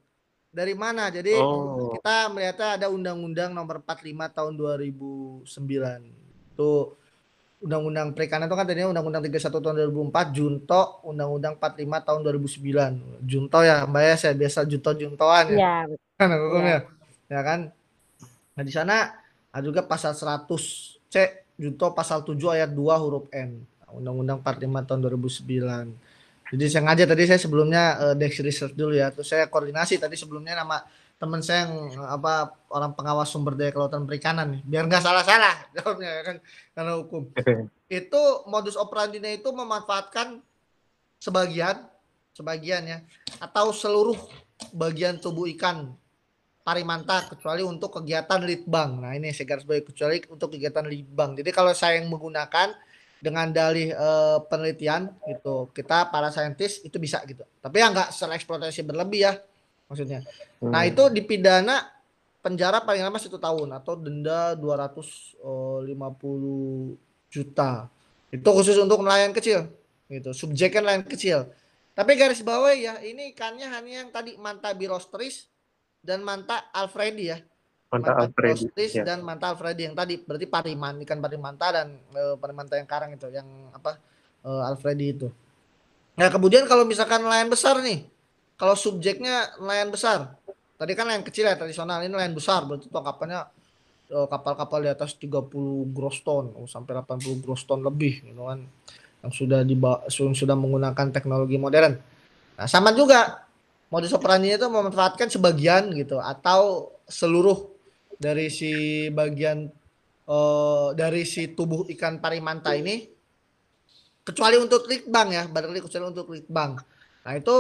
Dari 0.51 0.75
mana? 0.75 1.15
Jadi 1.15 1.39
oh. 1.39 1.95
kita 1.95 2.27
melihatnya 2.35 2.69
ada 2.75 2.87
Undang-Undang 2.91 3.55
Nomor 3.55 3.87
45 3.87 4.35
Tahun 4.35 4.53
2009. 5.47 5.47
Itu 6.59 6.99
Undang-Undang 7.63 8.19
Perikanan 8.19 8.51
itu 8.51 8.57
kan 8.59 8.67
tadinya 8.67 8.91
Undang-Undang 8.91 9.31
31 9.31 9.47
tahun 9.63 9.75
2004, 10.11 10.35
Junto 10.35 10.83
Undang-Undang 11.07 11.55
45 11.55 12.03
tahun 12.03 12.21
2009. 12.27 13.31
Junto 13.31 13.59
ya, 13.63 13.87
Mbak 13.87 14.03
ya, 14.03 14.15
saya 14.19 14.35
biasa 14.35 14.67
Junto-Juntoan 14.67 15.45
ya. 15.55 15.55
Iya, 15.55 15.75
hukumnya. 16.19 16.79
Ya. 17.31 17.39
ya 17.39 17.41
kan? 17.47 17.61
Nah, 18.59 18.63
di 18.67 18.73
sana 18.75 19.20
ada 19.51 19.65
juga 19.67 19.83
pasal 19.83 20.15
100 20.15 20.47
C 21.11 21.17
Junto 21.61 21.93
pasal 21.93 22.25
7 22.25 22.41
ayat 22.57 22.71
2 22.73 23.03
huruf 23.05 23.29
N. 23.37 23.61
Undang-Undang 23.91 24.41
45 24.41 24.87
tahun 24.87 25.01
2009 25.03 26.11
jadi 26.51 26.65
saya 26.67 26.83
ngajak 26.91 27.07
tadi 27.15 27.23
saya 27.31 27.41
sebelumnya 27.41 27.83
uh, 28.03 28.15
Dex 28.19 28.43
Research 28.43 28.75
dulu 28.75 28.99
ya. 28.99 29.15
Terus 29.15 29.31
saya 29.31 29.47
koordinasi 29.47 30.03
tadi 30.03 30.19
sebelumnya 30.19 30.59
nama 30.59 30.83
teman 31.21 31.45
saya 31.45 31.69
yang 31.69 32.01
apa 32.11 32.59
orang 32.73 32.97
pengawas 32.97 33.31
sumber 33.31 33.55
daya 33.55 33.71
kelautan 33.71 34.03
perikanan 34.03 34.59
nih. 34.59 34.63
Biar 34.67 34.85
nggak 34.91 35.03
salah-salah 35.05 35.55
jawabnya 35.79 36.11
ya 36.11 36.23
kan 36.27 36.37
karena 36.75 36.93
hukum. 36.99 37.23
itu 38.03 38.23
modus 38.51 38.75
operandinya 38.75 39.31
itu 39.31 39.47
memanfaatkan 39.55 40.43
sebagian 41.23 41.87
sebagian 42.35 42.83
ya 42.87 42.99
atau 43.39 43.71
seluruh 43.71 44.17
bagian 44.75 45.23
tubuh 45.23 45.47
ikan 45.55 45.95
parimanta 46.61 47.27
kecuali 47.27 47.65
untuk 47.65 48.01
kegiatan 48.01 48.41
litbang. 48.45 49.01
Nah, 49.01 49.13
ini 49.17 49.33
saya 49.33 49.57
garis 49.57 49.65
bawahi 49.65 49.85
kecuali 49.85 50.17
untuk 50.29 50.55
kegiatan 50.55 50.85
litbang. 50.85 51.37
Jadi 51.41 51.51
kalau 51.51 51.73
saya 51.73 51.99
yang 51.99 52.13
menggunakan 52.13 52.77
dengan 53.21 53.53
dalih 53.53 53.93
uh, 53.93 54.41
penelitian 54.49 55.13
gitu 55.29 55.69
kita 55.77 56.09
para 56.09 56.33
saintis 56.33 56.81
itu 56.81 56.97
bisa 56.97 57.21
gitu 57.29 57.45
tapi 57.61 57.85
yang 57.85 57.93
nggak 57.93 58.17
eksploitasi 58.17 58.81
berlebih 58.81 59.29
ya 59.29 59.33
maksudnya 59.93 60.25
hmm. 60.65 60.73
nah 60.73 60.89
itu 60.89 61.13
dipidana 61.13 61.85
penjara 62.41 62.81
paling 62.81 63.05
lama 63.05 63.21
satu 63.21 63.37
tahun 63.37 63.77
atau 63.77 64.01
denda 64.01 64.57
250 64.57 65.37
eh, 65.45 66.01
juta 67.29 67.93
itu 68.33 68.49
khusus 68.49 68.81
untuk 68.81 69.05
nelayan 69.05 69.37
kecil 69.37 69.69
gitu 70.09 70.33
subjeknya 70.33 70.81
nelayan 70.81 71.05
kecil 71.05 71.53
tapi 71.93 72.17
garis 72.17 72.41
bawah 72.41 72.73
ya 72.73 72.97
ini 73.05 73.37
ikannya 73.37 73.69
hanya 73.69 73.93
yang 74.01 74.09
tadi 74.09 74.41
manta 74.41 74.73
birostris 74.73 75.50
dan 76.01 76.25
manta 76.25 76.73
alfredi 76.73 77.25
ya 77.31 77.39
Manta 77.91 78.15
Alfredi 78.23 78.71
ya. 78.71 79.03
dan 79.03 79.27
Manta 79.27 79.51
Alfredi 79.51 79.91
yang 79.91 79.99
tadi 79.99 80.23
berarti 80.23 80.47
pariman 80.47 81.03
ikan 81.03 81.19
parimanta 81.19 81.75
dan 81.75 81.99
uh, 82.15 82.39
parimanta 82.39 82.79
yang 82.79 82.87
karang 82.87 83.19
itu 83.19 83.27
yang 83.35 83.47
apa 83.75 83.99
uh, 84.47 84.63
Alfredi 84.71 85.07
itu. 85.11 85.29
Nah 86.15 86.31
kemudian 86.31 86.71
kalau 86.71 86.87
misalkan 86.87 87.19
nelayan 87.19 87.51
besar 87.51 87.83
nih, 87.83 88.07
kalau 88.55 88.79
subjeknya 88.79 89.59
nelayan 89.59 89.91
besar, 89.91 90.39
tadi 90.79 90.95
kan 90.95 91.11
nelayan 91.11 91.27
kecil 91.27 91.51
ya 91.51 91.59
tradisional, 91.59 91.99
ini 92.07 92.15
nelayan 92.15 92.31
besar 92.31 92.63
berarti 92.63 92.87
tangkapannya 92.87 93.41
uh, 94.15 94.27
kapal-kapal 94.31 94.87
di 94.87 94.91
atas 94.95 95.19
30 95.19 95.51
gross 95.91 96.23
ton 96.23 96.55
oh, 96.55 96.71
sampai 96.71 96.95
80 96.95 97.43
gross 97.43 97.67
ton 97.67 97.83
lebih 97.83 98.23
gitu 98.23 98.47
kan 98.47 98.71
yang 99.21 99.33
sudah 99.35 99.61
di 99.67 99.75
sudah 100.15 100.55
menggunakan 100.55 101.11
teknologi 101.11 101.59
modern. 101.59 101.99
Nah 102.55 102.67
sama 102.71 102.95
juga 102.95 103.50
modus 103.91 104.15
operandi 104.15 104.55
itu 104.55 104.67
memanfaatkan 104.71 105.27
sebagian 105.27 105.91
gitu 105.99 106.23
atau 106.23 106.95
seluruh 107.11 107.75
dari 108.15 108.47
si 108.47 109.07
bagian 109.11 109.67
uh, 110.31 110.95
dari 110.95 111.27
si 111.27 111.51
tubuh 111.51 111.91
ikan 111.99 112.23
parimanta 112.23 112.71
ini 112.73 113.11
kecuali 114.23 114.57
untuk 114.63 114.87
litbang 114.87 115.29
ya 115.35 115.45
barangkali 115.51 115.81
kecuali 115.83 116.05
untuk 116.07 116.27
litbang. 116.31 116.79
Nah 117.27 117.33
itu 117.35 117.57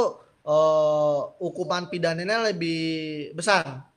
uh, 0.46 1.20
hukuman 1.42 1.90
pidananya 1.90 2.54
lebih 2.54 3.34
besar. 3.34 3.90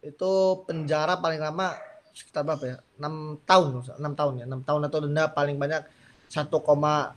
Itu 0.00 0.62
penjara 0.64 1.18
paling 1.18 1.42
lama 1.42 1.74
sekitar 2.14 2.46
berapa 2.46 2.64
ya? 2.64 2.76
Enam 3.02 3.42
tahun 3.42 3.82
enam 3.98 4.12
tahun 4.14 4.32
ya 4.38 4.44
enam 4.46 4.62
tahun 4.62 4.80
atau 4.86 4.98
denda 5.04 5.24
paling 5.28 5.58
banyak 5.58 5.82
1,5 6.30 6.46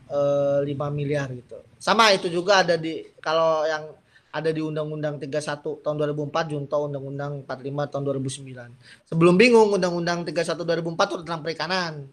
eh, 0.10 0.90
miliar 0.90 1.30
gitu. 1.38 1.62
Sama 1.78 2.10
itu 2.18 2.34
juga 2.34 2.66
ada 2.66 2.74
di 2.74 3.14
kalau 3.22 3.62
yang 3.70 3.94
ada 4.34 4.50
di 4.50 4.66
Undang-Undang 4.66 5.22
31 5.22 5.86
tahun 5.86 5.96
2004 6.18 6.50
junto 6.50 6.90
Undang-Undang 6.90 7.46
45 7.46 7.92
tahun 7.94 8.02
2009. 8.02 9.14
Sebelum 9.14 9.38
bingung 9.38 9.70
Undang-Undang 9.78 10.26
31 10.26 10.66
2004 10.66 11.06
itu 11.06 11.16
tentang 11.22 11.42
perikanan. 11.46 12.10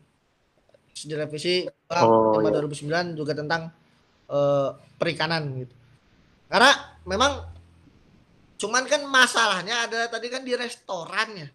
Direvisi 1.00 1.64
oh, 1.96 2.37
5 2.37 2.44
iya. 2.44 2.61
2009 2.61 3.16
juga 3.16 3.33
tentang 3.33 3.72
uh, 4.28 4.76
perikanan 5.00 5.64
gitu. 5.64 5.72
Karena 6.44 7.00
memang 7.09 7.40
cuman 8.61 8.85
kan 8.85 9.00
masalahnya 9.09 9.88
ada 9.88 10.12
tadi 10.12 10.28
kan 10.28 10.44
di 10.44 10.52
restoran 10.52 11.40
ya. 11.40 11.48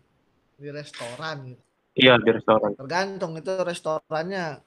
Di 0.57 0.73
restoran 0.73 1.53
gitu. 1.53 1.61
Iya, 1.93 2.17
di 2.17 2.33
restoran. 2.33 2.73
Tergantung 2.73 3.37
itu 3.37 3.53
restorannya 3.53 4.65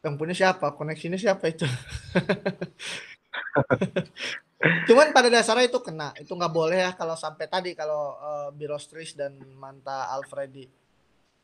yang 0.00 0.16
punya 0.16 0.32
siapa, 0.32 0.72
koneksinya 0.72 1.20
siapa 1.20 1.52
itu. 1.52 1.68
Cuman 4.60 5.16
pada 5.16 5.32
dasarnya 5.32 5.72
itu 5.72 5.80
kena, 5.80 6.12
itu 6.20 6.28
nggak 6.36 6.52
boleh 6.52 6.84
ya 6.84 6.92
kalau 6.92 7.16
sampai 7.16 7.48
tadi 7.48 7.72
kalau 7.72 8.20
uh, 8.20 8.48
Birostris 8.52 9.16
dan 9.16 9.32
Manta 9.56 10.12
Alfredi 10.12 10.68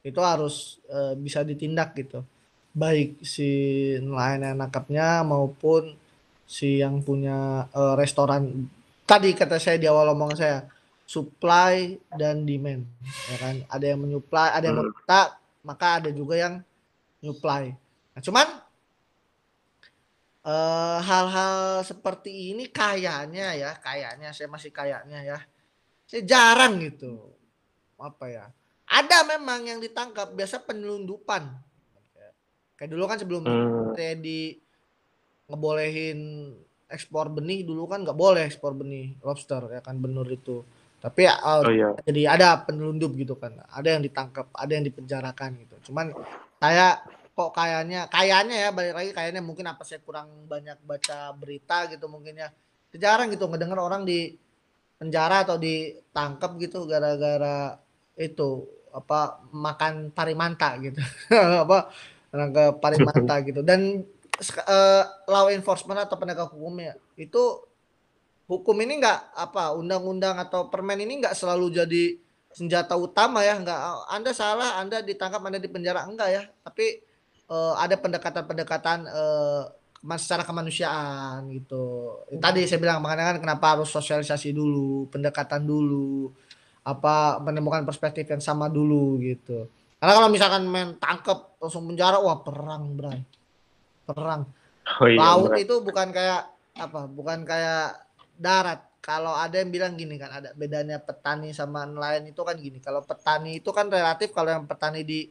itu 0.05 0.21
harus 0.21 0.77
uh, 0.93 1.17
bisa 1.17 1.41
ditindak 1.41 1.97
gitu, 1.97 2.21
baik 2.77 3.17
si 3.25 3.49
nelayan 4.05 4.53
yang 4.53 4.57
nangkapnya 4.61 5.25
maupun 5.25 5.97
si 6.45 6.85
yang 6.85 7.01
punya 7.01 7.65
uh, 7.73 7.97
restoran. 7.97 8.69
Tadi 9.09 9.33
kata 9.33 9.57
saya 9.57 9.81
di 9.81 9.89
awal 9.89 10.13
omong 10.13 10.37
saya, 10.37 10.69
supply 11.09 11.97
dan 12.13 12.45
demand, 12.45 12.85
ya 13.33 13.37
kan? 13.41 13.57
Ada 13.71 13.97
yang 13.97 14.01
menyuplai, 14.05 14.51
ada 14.53 14.65
yang 14.69 14.77
hmm. 14.77 14.93
meminta, 14.93 15.21
maka 15.65 15.87
ada 16.05 16.11
juga 16.13 16.37
yang 16.37 16.61
nyuplai. 17.25 17.73
Nah, 18.13 18.21
cuman 18.21 18.66
Eh, 20.47 20.99
hal-hal 21.03 21.83
seperti 21.83 22.55
ini 22.55 22.71
kayaknya 22.71 23.59
ya, 23.59 23.71
kayaknya 23.83 24.31
saya 24.31 24.47
masih 24.47 24.71
kayaknya 24.71 25.27
ya. 25.27 25.39
Saya 26.07 26.23
jarang 26.23 26.79
gitu. 26.79 27.35
Apa 27.99 28.31
ya? 28.31 28.47
Ada 28.87 29.27
memang 29.27 29.67
yang 29.67 29.83
ditangkap 29.83 30.31
biasa 30.39 30.63
penyelundupan. 30.63 31.51
Kayak 32.79 32.91
dulu 32.95 33.05
kan 33.11 33.19
sebelum 33.19 33.43
hmm. 33.43 33.99
saya 33.99 34.15
di 34.15 34.55
ngebolehin 35.51 36.53
ekspor 36.87 37.27
benih 37.35 37.67
dulu 37.67 37.91
kan 37.91 38.07
nggak 38.07 38.15
boleh 38.15 38.47
ekspor 38.47 38.71
benih 38.79 39.19
lobster 39.27 39.67
ya 39.67 39.83
kan 39.83 39.99
benur 39.99 40.31
itu. 40.31 40.63
Tapi 41.03 41.27
ya 41.27 41.43
oh, 41.43 41.67
iya. 41.67 41.91
jadi 42.07 42.39
ada 42.39 42.63
penyelundup 42.63 43.19
gitu 43.19 43.35
kan. 43.35 43.67
Ada 43.67 43.99
yang 43.99 44.03
ditangkap, 44.07 44.47
ada 44.55 44.73
yang 44.79 44.87
dipenjarakan 44.87 45.59
gitu. 45.67 45.91
Cuman 45.91 46.15
saya 46.63 47.03
kok 47.37 47.53
kayaknya 47.53 48.09
kayaknya 48.09 48.57
ya 48.57 48.69
balik 48.73 48.97
lagi 48.97 49.11
kayaknya 49.13 49.45
mungkin 49.45 49.69
apa 49.69 49.85
saya 49.85 50.01
kurang 50.01 50.49
banyak 50.49 50.81
baca 50.89 51.37
berita 51.37 51.85
gitu 51.93 52.09
mungkin 52.09 52.41
ya. 52.41 52.49
Jarang 52.97 53.29
gitu 53.29 53.45
ngedenger 53.45 53.77
orang 53.77 54.09
di 54.09 54.33
penjara 54.97 55.45
atau 55.45 55.61
ditangkap 55.61 56.57
gitu 56.57 56.89
gara-gara 56.89 57.77
itu 58.17 58.65
apa 58.89 59.45
makan 59.53 60.09
parimanta 60.17 60.81
gitu. 60.81 60.97
Apa 61.69 61.93
ke 62.33 62.65
parimanta 62.81 63.37
gitu. 63.49 63.61
Dan 63.61 64.01
uh, 64.65 65.05
law 65.29 65.53
enforcement 65.53 66.01
atau 66.01 66.17
penegak 66.17 66.49
hukumnya 66.49 66.97
itu 67.21 67.61
hukum 68.49 68.77
ini 68.81 69.03
enggak 69.03 69.21
apa 69.37 69.75
undang-undang 69.77 70.39
atau 70.41 70.73
permen 70.73 71.03
ini 71.03 71.21
enggak 71.21 71.37
selalu 71.37 71.77
jadi 71.77 72.05
senjata 72.57 72.97
utama 72.97 73.45
ya. 73.45 73.61
Enggak 73.61 74.09
anda 74.09 74.33
salah 74.33 74.81
anda 74.81 75.05
ditangkap 75.05 75.45
anda 75.45 75.61
di 75.61 75.69
penjara. 75.69 76.09
Enggak 76.09 76.29
ya. 76.33 76.43
Tapi 76.65 77.06
uh, 77.51 77.75
ada 77.79 77.97
pendekatan-pendekatan 77.99 79.07
uh, 79.11 79.65
secara 80.19 80.47
kemanusiaan 80.47 81.51
gitu. 81.51 82.15
Tadi 82.39 82.63
saya 82.69 82.79
bilang 82.79 83.03
makanya 83.03 83.35
kan 83.35 83.39
kenapa 83.43 83.75
harus 83.75 83.91
sosialisasi 83.91 84.55
dulu, 84.55 85.11
pendekatan 85.11 85.67
dulu, 85.67 86.31
apa 86.87 87.43
menemukan 87.43 87.83
perspektif 87.83 88.31
yang 88.31 88.39
sama 88.39 88.71
dulu 88.71 89.19
gitu. 89.19 89.67
Karena 89.99 90.13
kalau 90.23 90.29
misalkan 90.31 90.63
main 90.71 90.95
tangkep 91.01 91.59
langsung 91.59 91.89
penjara, 91.91 92.23
wah 92.23 92.39
perang, 92.45 92.95
Bray. 92.95 93.25
Perang. 94.07 94.47
Oh, 95.03 95.09
iya, 95.11 95.19
Laut 95.19 95.51
berat. 95.51 95.65
itu 95.67 95.75
bukan 95.83 96.09
kayak 96.15 96.43
apa? 96.79 97.01
Bukan 97.11 97.43
kayak 97.43 98.07
darat. 98.39 98.87
Kalau 99.03 99.35
ada 99.35 99.59
yang 99.59 99.71
bilang 99.71 99.95
gini 99.99 100.19
kan, 100.19 100.31
ada 100.31 100.51
bedanya 100.55 101.03
petani 101.03 101.51
sama 101.51 101.87
nelayan 101.87 102.27
itu 102.31 102.43
kan 102.43 102.55
gini. 102.59 102.79
Kalau 102.79 103.03
petani 103.03 103.59
itu 103.59 103.71
kan 103.75 103.91
relatif 103.91 104.31
kalau 104.31 104.55
yang 104.55 104.67
petani 104.67 105.03
di 105.03 105.27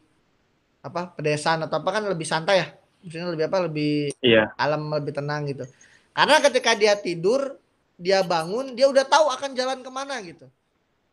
apa 0.86 1.18
pedesaan 1.18 1.66
atau 1.66 1.82
apa 1.82 1.90
kan 1.90 2.06
lebih 2.06 2.30
santai 2.30 2.62
ya. 2.62 2.68
Maksudnya 3.02 3.28
lebih 3.34 3.46
apa 3.50 3.58
lebih 3.66 3.94
iya. 4.22 4.54
alam 4.54 4.86
lebih 4.94 5.18
tenang 5.18 5.50
gitu. 5.50 5.66
Karena 6.14 6.38
ketika 6.46 6.78
dia 6.78 6.94
tidur 6.94 7.58
dia 7.98 8.22
bangun 8.22 8.78
dia 8.78 8.86
udah 8.86 9.02
tahu 9.08 9.34
akan 9.34 9.58
jalan 9.58 9.82
ke 9.82 9.90
mana 9.90 10.22
gitu. 10.22 10.46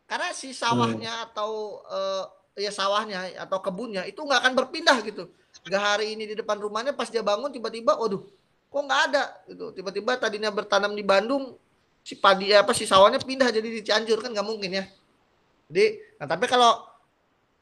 Karena 0.05 0.29
si 0.37 0.53
sawahnya 0.53 1.09
hmm. 1.09 1.25
atau 1.33 1.81
uh, 1.89 2.25
ya 2.53 2.69
sawahnya 2.69 3.33
atau 3.41 3.65
kebunnya 3.65 4.05
itu 4.05 4.21
nggak 4.21 4.41
akan 4.45 4.53
berpindah 4.53 4.99
gitu. 5.09 5.33
Nggak 5.65 5.83
hari 5.83 6.13
ini 6.13 6.29
di 6.29 6.35
depan 6.37 6.61
rumahnya 6.61 6.93
pas 6.93 7.09
dia 7.09 7.25
bangun 7.25 7.49
tiba-tiba 7.49 7.97
waduh 7.97 8.21
kok 8.69 8.83
nggak 8.85 9.03
ada? 9.13 9.25
Gitu. 9.49 9.81
Tiba-tiba 9.81 10.21
tadinya 10.21 10.53
bertanam 10.53 10.93
di 10.93 11.05
Bandung 11.05 11.57
si 12.03 12.19
padi 12.19 12.51
apa 12.53 12.75
si 12.77 12.85
sawahnya 12.85 13.23
pindah 13.23 13.49
jadi 13.49 13.69
di 13.69 13.81
Cianjur 13.81 14.21
kan 14.21 14.37
nggak 14.37 14.49
mungkin 14.49 14.71
ya. 14.81 14.85
Jadi 15.73 15.87
nah 16.21 16.29
tapi 16.29 16.45
kalau 16.45 16.85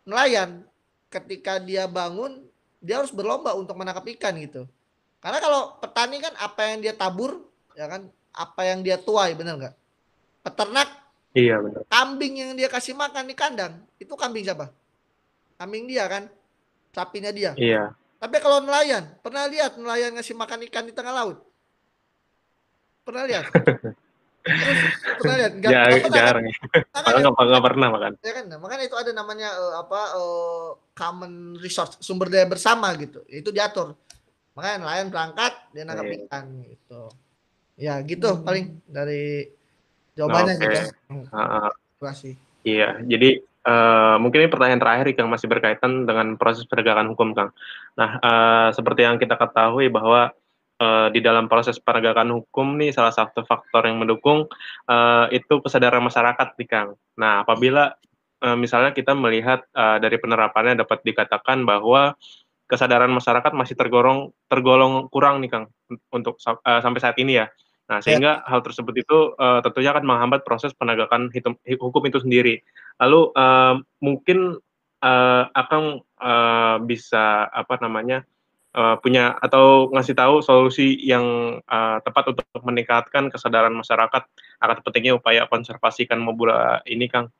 nelayan 0.07 0.70
ketika 1.11 1.59
dia 1.59 1.85
bangun 1.91 2.41
dia 2.81 3.03
harus 3.03 3.13
berlomba 3.13 3.53
untuk 3.59 3.77
menangkap 3.77 4.07
ikan 4.17 4.39
gitu. 4.41 4.65
Karena 5.21 5.37
kalau 5.43 5.77
petani 5.83 6.17
kan 6.23 6.33
apa 6.41 6.73
yang 6.73 6.79
dia 6.81 6.95
tabur 6.97 7.45
ya 7.77 7.85
kan 7.91 8.09
apa 8.33 8.61
yang 8.65 8.81
dia 8.81 8.97
tuai 8.97 9.37
benar 9.37 9.61
nggak? 9.61 9.75
Peternak 10.41 11.01
Iya 11.31 11.63
benar. 11.63 11.87
Kambing 11.87 12.35
yang 12.43 12.53
dia 12.59 12.67
kasih 12.67 12.95
makan 12.99 13.31
di 13.31 13.35
kandang 13.39 13.79
itu 14.03 14.11
kambing 14.19 14.43
siapa? 14.43 14.75
Kambing 15.55 15.87
dia 15.87 16.09
kan, 16.11 16.27
sapinya 16.91 17.31
dia. 17.31 17.55
Iya. 17.55 17.95
Tapi 18.19 18.37
kalau 18.43 18.65
nelayan, 18.65 19.07
pernah 19.23 19.47
lihat 19.47 19.79
nelayan 19.79 20.17
ngasih 20.19 20.35
makan 20.35 20.67
ikan 20.67 20.85
di 20.89 20.93
tengah 20.93 21.15
laut? 21.15 21.39
Pernah 23.07 23.25
lihat? 23.31 23.45
pernah 25.21 25.37
lihat? 25.41 25.53
Gak, 25.63 25.73
ya, 25.73 26.09
jarang. 26.09 26.45
Kan, 26.75 27.21
nggak 27.21 27.33
nggak 27.35 27.65
pernah 27.65 27.89
makan. 27.93 28.13
Ya 28.23 28.33
kan, 28.37 28.45
makanya 28.61 28.85
itu 28.87 28.97
ada 28.97 29.11
namanya 29.13 29.49
uh, 29.57 29.75
apa 29.83 30.01
uh, 30.17 30.69
common 30.95 31.59
resource 31.59 31.99
sumber 32.01 32.31
daya 32.31 32.47
bersama 32.47 32.93
gitu. 32.97 33.21
Itu 33.27 33.51
diatur. 33.51 33.97
Makanya 34.55 34.77
nelayan 34.85 35.09
berangkat 35.09 35.53
dia 35.73 35.83
nangkap 35.85 36.07
yeah. 36.07 36.21
ikan 36.27 36.45
gitu. 36.65 37.03
Ya 37.81 37.95
gitu 38.05 38.29
hmm. 38.31 38.45
paling 38.45 38.65
dari 38.87 39.49
jawabannya 40.15 40.55
okay. 40.57 40.65
gitu. 40.69 40.81
Uh, 41.33 41.69
Terima 41.73 42.07
kasih. 42.13 42.35
Iya, 42.61 42.89
jadi 43.09 43.41
uh, 43.65 44.17
mungkin 44.21 44.45
ini 44.45 44.53
pertanyaan 44.53 44.81
terakhir 44.81 45.17
yang 45.17 45.33
masih 45.33 45.49
berkaitan 45.49 46.05
dengan 46.05 46.37
proses 46.37 46.69
penegakan 46.69 47.13
hukum, 47.13 47.33
Kang. 47.33 47.51
Nah, 47.97 48.11
uh, 48.21 48.69
seperti 48.73 49.05
yang 49.05 49.17
kita 49.17 49.37
ketahui 49.37 49.89
bahwa 49.89 50.33
uh, 50.81 51.09
di 51.13 51.21
dalam 51.21 51.47
proses 51.47 51.77
penegakan 51.79 52.33
hukum 52.33 52.81
nih 52.81 52.91
salah 52.91 53.13
satu 53.13 53.45
faktor 53.45 53.87
yang 53.87 54.01
mendukung 54.01 54.49
uh, 54.89 55.29
itu 55.31 55.61
kesadaran 55.61 56.03
masyarakat 56.03 56.57
nih 56.57 56.69
Kang. 56.69 56.97
Nah 57.21 57.45
apabila 57.45 57.93
uh, 58.43 58.57
misalnya 58.57 58.97
kita 58.97 59.13
melihat 59.13 59.63
uh, 59.77 60.01
dari 60.01 60.17
penerapannya 60.17 60.81
dapat 60.81 61.05
dikatakan 61.05 61.69
bahwa 61.69 62.17
kesadaran 62.67 63.13
masyarakat 63.13 63.53
masih 63.53 63.75
tergolong 63.77 64.33
tergolong 64.49 65.07
kurang 65.13 65.45
nih 65.45 65.51
Kang 65.53 65.65
untuk 66.11 66.41
uh, 66.43 66.81
sampai 66.81 67.01
saat 67.03 67.21
ini 67.21 67.45
ya. 67.45 67.47
Nah, 67.91 67.99
sehingga 67.99 68.39
ya. 68.39 68.47
hal 68.47 68.63
tersebut 68.63 69.03
itu 69.03 69.35
uh, 69.35 69.59
tentunya 69.67 69.91
akan 69.91 70.07
menghambat 70.07 70.47
proses 70.47 70.71
penegakan 70.79 71.27
hitum, 71.35 71.59
hukum 71.67 72.07
itu 72.07 72.23
sendiri. 72.23 72.63
Lalu 73.03 73.35
uh, 73.35 73.83
mungkin 73.99 74.63
uh, 75.03 75.45
akan 75.51 75.99
uh, 76.23 76.77
bisa 76.87 77.51
apa 77.51 77.83
namanya 77.83 78.23
uh, 78.75 78.97
punya 78.99 79.35
atau 79.39 79.91
ngasih 79.91 80.15
tahu 80.15 80.43
solusi 80.43 80.99
yang 81.03 81.59
uh, 81.67 81.99
tepat 82.03 82.35
untuk 82.35 82.47
meningkatkan 82.63 83.31
kesadaran 83.31 83.75
masyarakat 83.75 84.23
akan 84.61 84.77
pentingnya 84.85 85.19
upaya 85.19 85.47
konservasi 85.51 86.07
ikan 86.07 86.23
mobula 86.23 86.83
ini, 86.87 87.11
Kang? 87.11 87.31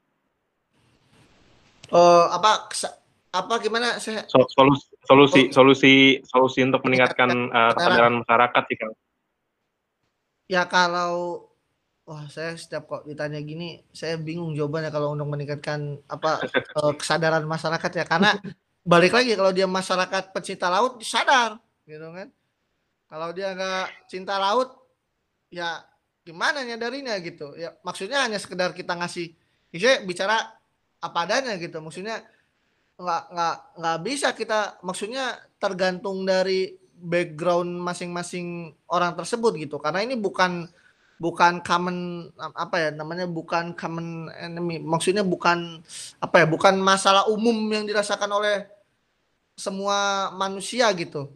Uh, 1.91 2.31
apa 2.31 2.71
apa 3.31 3.55
gimana 3.63 3.99
saya 3.99 4.27
so, 4.27 4.43
solusi 4.51 4.91
solusi 5.07 5.41
oh. 5.47 5.55
solusi 5.55 5.95
solusi 6.27 6.61
untuk 6.67 6.83
meningkatkan 6.87 7.31
uh, 7.51 7.73
kesadaran 7.75 8.23
masyarakat 8.23 8.63
sih, 8.67 8.79
Kang? 8.79 8.93
Ya 10.51 10.67
kalau 10.67 11.47
wah 12.11 12.27
saya 12.27 12.59
setiap 12.59 12.91
kok 12.91 13.07
ditanya 13.07 13.39
gini 13.39 13.87
saya 13.95 14.19
bingung 14.19 14.51
jawabannya 14.59 14.91
kalau 14.91 15.15
untuk 15.15 15.31
meningkatkan 15.31 16.03
apa 16.11 16.43
kesadaran 16.99 17.47
masyarakat 17.47 18.03
ya 18.03 18.05
karena 18.07 18.35
balik 18.91 19.15
lagi 19.15 19.39
kalau 19.39 19.55
dia 19.55 19.71
masyarakat 19.71 20.35
pecinta 20.35 20.67
laut 20.67 20.99
sadar 21.07 21.63
gitu 21.87 22.11
kan. 22.11 22.27
Kalau 23.07 23.31
dia 23.31 23.55
nggak 23.55 24.11
cinta 24.11 24.35
laut 24.43 24.75
ya 25.55 25.87
gimana 26.27 26.67
nyadarinya 26.67 27.15
gitu. 27.23 27.55
Ya 27.55 27.79
maksudnya 27.87 28.27
hanya 28.27 28.43
sekedar 28.43 28.75
kita 28.75 28.99
ngasih 28.99 29.31
saya 29.71 30.03
bicara 30.03 30.59
apa 30.99 31.19
adanya 31.23 31.55
gitu. 31.63 31.79
Maksudnya 31.79 32.27
nggak 32.99 33.23
nggak 33.31 33.57
nggak 33.79 33.99
bisa 34.03 34.29
kita 34.35 34.83
maksudnya 34.83 35.39
tergantung 35.63 36.27
dari 36.27 36.75
background 37.01 37.79
masing-masing 37.79 38.75
orang 38.91 39.15
tersebut 39.15 39.55
gitu. 39.55 39.79
Karena 39.79 40.03
ini 40.03 40.19
bukan 40.19 40.67
bukan 41.21 41.61
common 41.63 42.31
apa 42.39 42.77
ya 42.79 42.89
namanya 42.91 43.31
bukan 43.31 43.75
common 43.79 44.27
enemy. 44.35 44.83
Maksudnya 44.83 45.23
bukan 45.23 45.79
apa 46.19 46.43
ya 46.43 46.47
bukan 46.51 46.75
masalah 46.83 47.31
umum 47.31 47.55
yang 47.71 47.87
dirasakan 47.87 48.31
oleh 48.35 48.80
semua 49.61 50.33
manusia 50.33 50.89
gitu. 50.97 51.29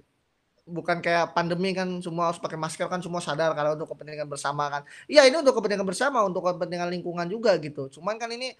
Bukan 0.64 1.04
kayak 1.04 1.36
pandemi 1.36 1.76
kan 1.76 2.00
semua 2.00 2.32
harus 2.32 2.40
pakai 2.40 2.56
masker 2.56 2.88
kan 2.88 3.04
semua 3.04 3.20
sadar 3.20 3.52
kalau 3.52 3.76
untuk 3.76 3.92
kepentingan 3.92 4.24
bersama 4.24 4.72
kan. 4.72 4.82
Iya 5.04 5.28
ini 5.28 5.36
untuk 5.44 5.60
kepentingan 5.60 5.84
bersama 5.84 6.24
untuk 6.24 6.40
kepentingan 6.40 6.88
lingkungan 6.88 7.28
juga 7.28 7.60
gitu. 7.60 7.92
Cuman 7.92 8.16
kan 8.16 8.32
ini 8.32 8.56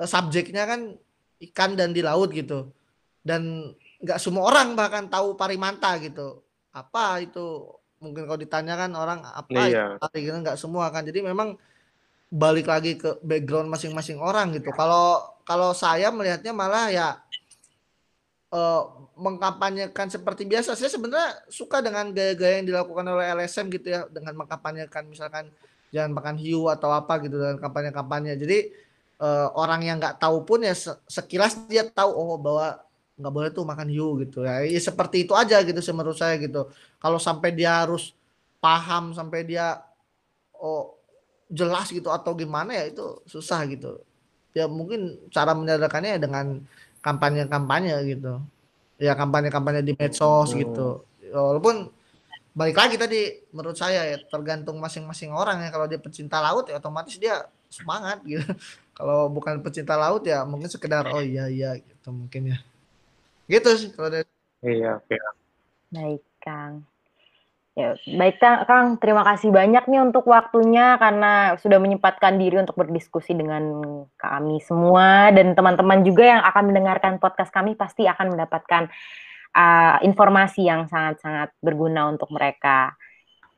uh, 0.00 0.08
subjeknya 0.08 0.64
kan 0.64 0.96
ikan 1.52 1.76
dan 1.76 1.92
di 1.92 2.00
laut 2.00 2.32
gitu. 2.32 2.72
Dan 3.20 3.76
nggak 4.00 4.16
semua 4.16 4.48
orang 4.48 4.72
bahkan 4.72 5.12
tahu 5.12 5.36
parimanta 5.36 5.92
gitu. 6.00 6.40
Apa 6.72 7.20
itu? 7.20 7.68
Mungkin 8.00 8.24
kalau 8.24 8.40
ditanyakan 8.40 8.90
orang 8.96 9.20
apa 9.20 9.60
iya. 9.68 10.00
itu? 10.00 10.32
Gitu 10.32 10.36
nggak 10.40 10.56
semua 10.56 10.88
kan. 10.88 11.04
Jadi 11.04 11.20
memang 11.20 11.60
balik 12.32 12.64
lagi 12.64 12.96
ke 12.96 13.20
background 13.20 13.68
masing-masing 13.68 14.16
orang 14.16 14.56
gitu. 14.56 14.72
Kalau 14.72 15.20
kalau 15.44 15.76
saya 15.76 16.08
melihatnya 16.08 16.56
malah 16.56 16.88
ya 16.88 17.20
uh, 18.52 18.82
mengkampanyekan 19.16 20.12
seperti 20.12 20.44
biasa. 20.44 20.76
Saya 20.76 20.92
sebenarnya 20.92 21.42
suka 21.48 21.80
dengan 21.80 22.12
gaya-gaya 22.12 22.60
yang 22.60 22.68
dilakukan 22.68 23.04
oleh 23.08 23.26
LSM 23.32 23.72
gitu 23.72 23.88
ya. 23.88 24.04
Dengan 24.12 24.36
mengkampanyekan 24.44 25.08
misalkan 25.08 25.48
jangan 25.90 26.12
makan 26.12 26.36
hiu 26.38 26.68
atau 26.68 26.92
apa 26.92 27.18
gitu. 27.24 27.40
Dengan 27.40 27.58
kampanye-kampanye. 27.58 28.36
Jadi 28.36 28.58
uh, 29.18 29.48
orang 29.56 29.80
yang 29.82 29.96
nggak 29.98 30.20
tahu 30.20 30.44
pun 30.44 30.62
ya 30.62 30.76
sekilas 31.08 31.56
dia 31.66 31.88
tahu 31.88 32.12
oh 32.12 32.36
bahwa 32.36 32.78
nggak 33.16 33.32
boleh 33.32 33.50
tuh 33.52 33.64
makan 33.68 33.88
hiu 33.92 34.16
gitu 34.24 34.42
ya. 34.42 34.64
ya 34.64 34.80
seperti 34.80 35.28
itu 35.28 35.32
aja 35.36 35.60
gitu 35.64 35.80
menurut 35.96 36.16
saya 36.16 36.36
gitu. 36.36 36.68
Kalau 37.00 37.18
sampai 37.20 37.52
dia 37.52 37.84
harus 37.84 38.12
paham 38.62 39.10
sampai 39.10 39.42
dia 39.42 39.82
oh 40.56 40.94
jelas 41.52 41.90
gitu 41.92 42.08
atau 42.08 42.32
gimana 42.32 42.72
ya 42.72 42.84
itu 42.88 43.20
susah 43.28 43.66
gitu. 43.68 44.00
Ya 44.52 44.68
mungkin 44.68 45.16
cara 45.32 45.52
menyadarkannya 45.56 46.20
dengan 46.20 46.64
kampanye-kampanye 47.02 47.94
gitu. 48.06 48.40
Ya 48.96 49.18
kampanye-kampanye 49.18 49.82
di 49.82 49.92
medsos 49.98 50.54
hmm. 50.54 50.58
gitu. 50.62 50.88
Walaupun 51.34 51.90
balik 52.52 52.76
lagi 52.76 52.96
tadi 53.00 53.42
menurut 53.50 53.74
saya 53.74 54.06
ya 54.06 54.16
tergantung 54.30 54.78
masing-masing 54.78 55.34
orang 55.34 55.60
ya. 55.66 55.68
Kalau 55.74 55.86
dia 55.90 56.00
pecinta 56.00 56.38
laut 56.38 56.70
ya 56.70 56.78
otomatis 56.78 57.18
dia 57.18 57.44
semangat 57.66 58.22
gitu. 58.22 58.46
Kalau 58.98 59.26
bukan 59.32 59.60
pecinta 59.60 59.98
laut 59.98 60.22
ya 60.22 60.44
mungkin 60.46 60.68
sekedar 60.68 61.08
oh 61.10 61.24
iya 61.24 61.48
iya 61.50 61.74
gitu 61.80 62.08
mungkin 62.14 62.54
ya. 62.54 62.58
Gitu 63.48 63.68
sih 63.74 63.90
kalau 63.90 64.12
dari 64.12 64.28
iya 64.62 65.00
oke. 65.00 65.16
Baik 65.88 66.22
Kang 66.44 66.91
Ya, 67.72 67.96
baik 68.04 68.36
Kang, 68.68 69.00
terima 69.00 69.24
kasih 69.24 69.48
banyak 69.48 69.88
nih 69.88 70.04
untuk 70.04 70.28
waktunya 70.28 71.00
karena 71.00 71.56
sudah 71.56 71.80
menyempatkan 71.80 72.36
diri 72.36 72.60
untuk 72.60 72.76
berdiskusi 72.76 73.32
dengan 73.32 73.80
kami 74.20 74.60
semua 74.60 75.32
dan 75.32 75.56
teman-teman 75.56 76.04
juga 76.04 76.36
yang 76.36 76.42
akan 76.44 76.68
mendengarkan 76.68 77.16
podcast 77.16 77.48
kami 77.48 77.72
pasti 77.72 78.04
akan 78.04 78.36
mendapatkan 78.36 78.92
uh, 79.56 79.96
informasi 80.04 80.68
yang 80.68 80.84
sangat-sangat 80.84 81.56
berguna 81.64 82.12
untuk 82.12 82.28
mereka. 82.28 82.92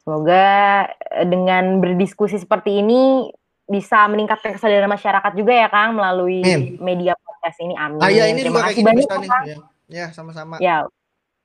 Semoga 0.07 0.87
eh, 1.11 1.27
dengan 1.27 1.83
berdiskusi 1.83 2.39
seperti 2.39 2.87
ini 2.87 3.27
bisa 3.67 4.07
meningkatkan 4.07 4.55
kesadaran 4.55 4.95
masyarakat 4.95 5.33
juga 5.35 5.59
ya 5.59 5.69
Kang 5.73 5.99
melalui 5.99 6.45
Amin. 6.45 6.79
media 6.79 7.19
podcast 7.19 7.59
ini. 7.67 7.75
Amin. 7.75 7.99
Ah, 7.99 8.15
ya, 8.15 8.31
ini 8.31 8.47
Terima 8.47 8.63
kasih 8.63 8.83
banyak 8.87 9.09
nih. 9.11 9.31
Ya, 9.43 9.57
ya 9.91 10.07
sama-sama. 10.15 10.61
Ya, 10.61 10.87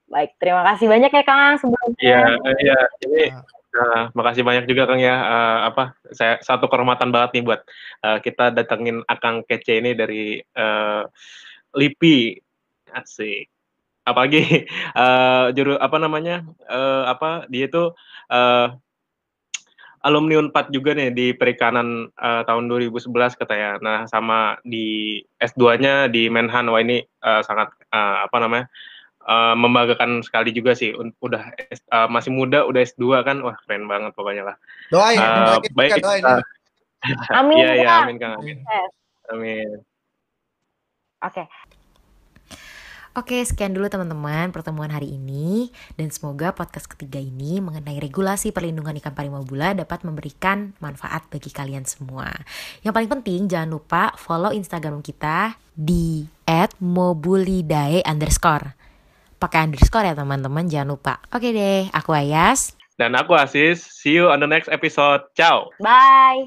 baik. 0.10 0.36
Terima 0.42 0.66
kasih 0.66 0.90
banyak 0.90 1.12
ya 1.14 1.24
Kang 1.24 1.56
sebelumnya. 1.62 2.02
Iya, 2.02 2.22
iya. 2.60 2.80
Ini 3.06 3.24
Nah, 3.70 4.10
makasih 4.18 4.42
banyak 4.42 4.66
juga 4.66 4.90
Kang 4.90 4.98
ya. 4.98 5.14
Uh, 5.14 5.60
apa 5.70 5.84
saya 6.10 6.42
satu 6.42 6.66
kehormatan 6.66 7.14
banget 7.14 7.38
nih 7.40 7.44
buat 7.46 7.62
uh, 8.02 8.18
kita 8.18 8.50
datengin 8.50 9.06
Akang 9.06 9.46
Kece 9.46 9.78
ini 9.78 9.94
dari 9.94 10.42
uh, 10.58 11.06
LIPI. 11.78 12.42
Asik. 12.90 13.46
Apalagi 14.10 14.66
uh, 14.98 15.48
juru 15.56 15.78
apa 15.78 15.98
namanya? 16.02 16.42
Uh, 16.66 17.06
apa 17.06 17.46
dia 17.46 17.70
itu 17.70 17.94
uh, 18.34 18.68
alumni 20.02 20.42
Unpad 20.42 20.74
juga 20.74 20.98
nih 20.98 21.14
di 21.14 21.28
perikanan 21.38 22.10
uh, 22.18 22.42
tahun 22.50 22.66
2011 22.66 23.38
katanya. 23.38 23.78
Nah, 23.86 24.00
sama 24.10 24.58
di 24.66 25.22
S2-nya 25.38 26.10
di 26.10 26.26
Menhan. 26.26 26.66
Wah, 26.74 26.82
ini 26.82 27.06
uh, 27.22 27.46
sangat 27.46 27.70
uh, 27.94 28.26
apa 28.26 28.38
namanya? 28.42 28.66
Uh, 28.66 28.99
membanggakan 29.28 30.24
sekali 30.26 30.56
juga 30.56 30.74
sih. 30.74 30.96
Udah 31.22 31.54
uh, 31.92 32.08
masih 32.08 32.32
muda, 32.34 32.66
udah 32.66 32.82
S2 32.82 33.24
kan. 33.26 33.44
Wah, 33.44 33.58
keren 33.66 33.86
banget 33.86 34.12
pokoknya 34.16 34.54
lah. 34.54 34.56
Doain, 34.90 35.18
uh, 35.20 35.60
doain 35.60 35.74
baik 35.76 35.92
doain. 36.02 36.24
Uh, 36.24 36.42
amin. 37.40 37.64
Iya, 37.64 37.72
iya, 37.80 37.90
amin 38.04 38.16
Kang. 38.18 38.40
Amin. 38.40 38.58
Amin. 39.30 39.70
Oke. 41.20 41.44
Okay. 41.44 41.48
Oke, 43.18 43.42
sekian 43.44 43.76
dulu 43.76 43.92
teman-teman 43.92 44.54
pertemuan 44.54 44.94
hari 44.94 45.18
ini 45.18 45.76
dan 46.00 46.08
semoga 46.08 46.56
podcast 46.56 46.88
ketiga 46.88 47.20
ini 47.20 47.60
mengenai 47.60 48.00
regulasi 48.00 48.56
perlindungan 48.56 48.96
ikan 49.02 49.12
pari 49.12 49.28
mabula 49.28 49.76
dapat 49.76 50.08
memberikan 50.08 50.72
manfaat 50.80 51.28
bagi 51.28 51.52
kalian 51.52 51.84
semua. 51.84 52.32
Yang 52.80 52.94
paling 52.96 53.12
penting 53.20 53.42
jangan 53.52 53.76
lupa 53.76 54.16
follow 54.16 54.56
Instagram 54.56 55.04
kita 55.04 55.60
di 55.76 56.32
@mobulidae 56.80 58.06
underscore. 58.08 58.79
Pakai 59.40 59.66
underscore 59.66 60.12
ya 60.12 60.14
teman-teman, 60.14 60.68
jangan 60.68 60.94
lupa. 60.94 61.24
Oke 61.32 61.56
deh, 61.56 61.88
aku 61.96 62.12
Ayas. 62.14 62.78
Dan 63.00 63.16
aku 63.16 63.32
Asis. 63.34 63.80
See 63.82 64.20
you 64.20 64.28
on 64.28 64.44
the 64.44 64.48
next 64.48 64.68
episode. 64.68 65.24
Ciao. 65.40 65.72
Bye. 65.80 66.44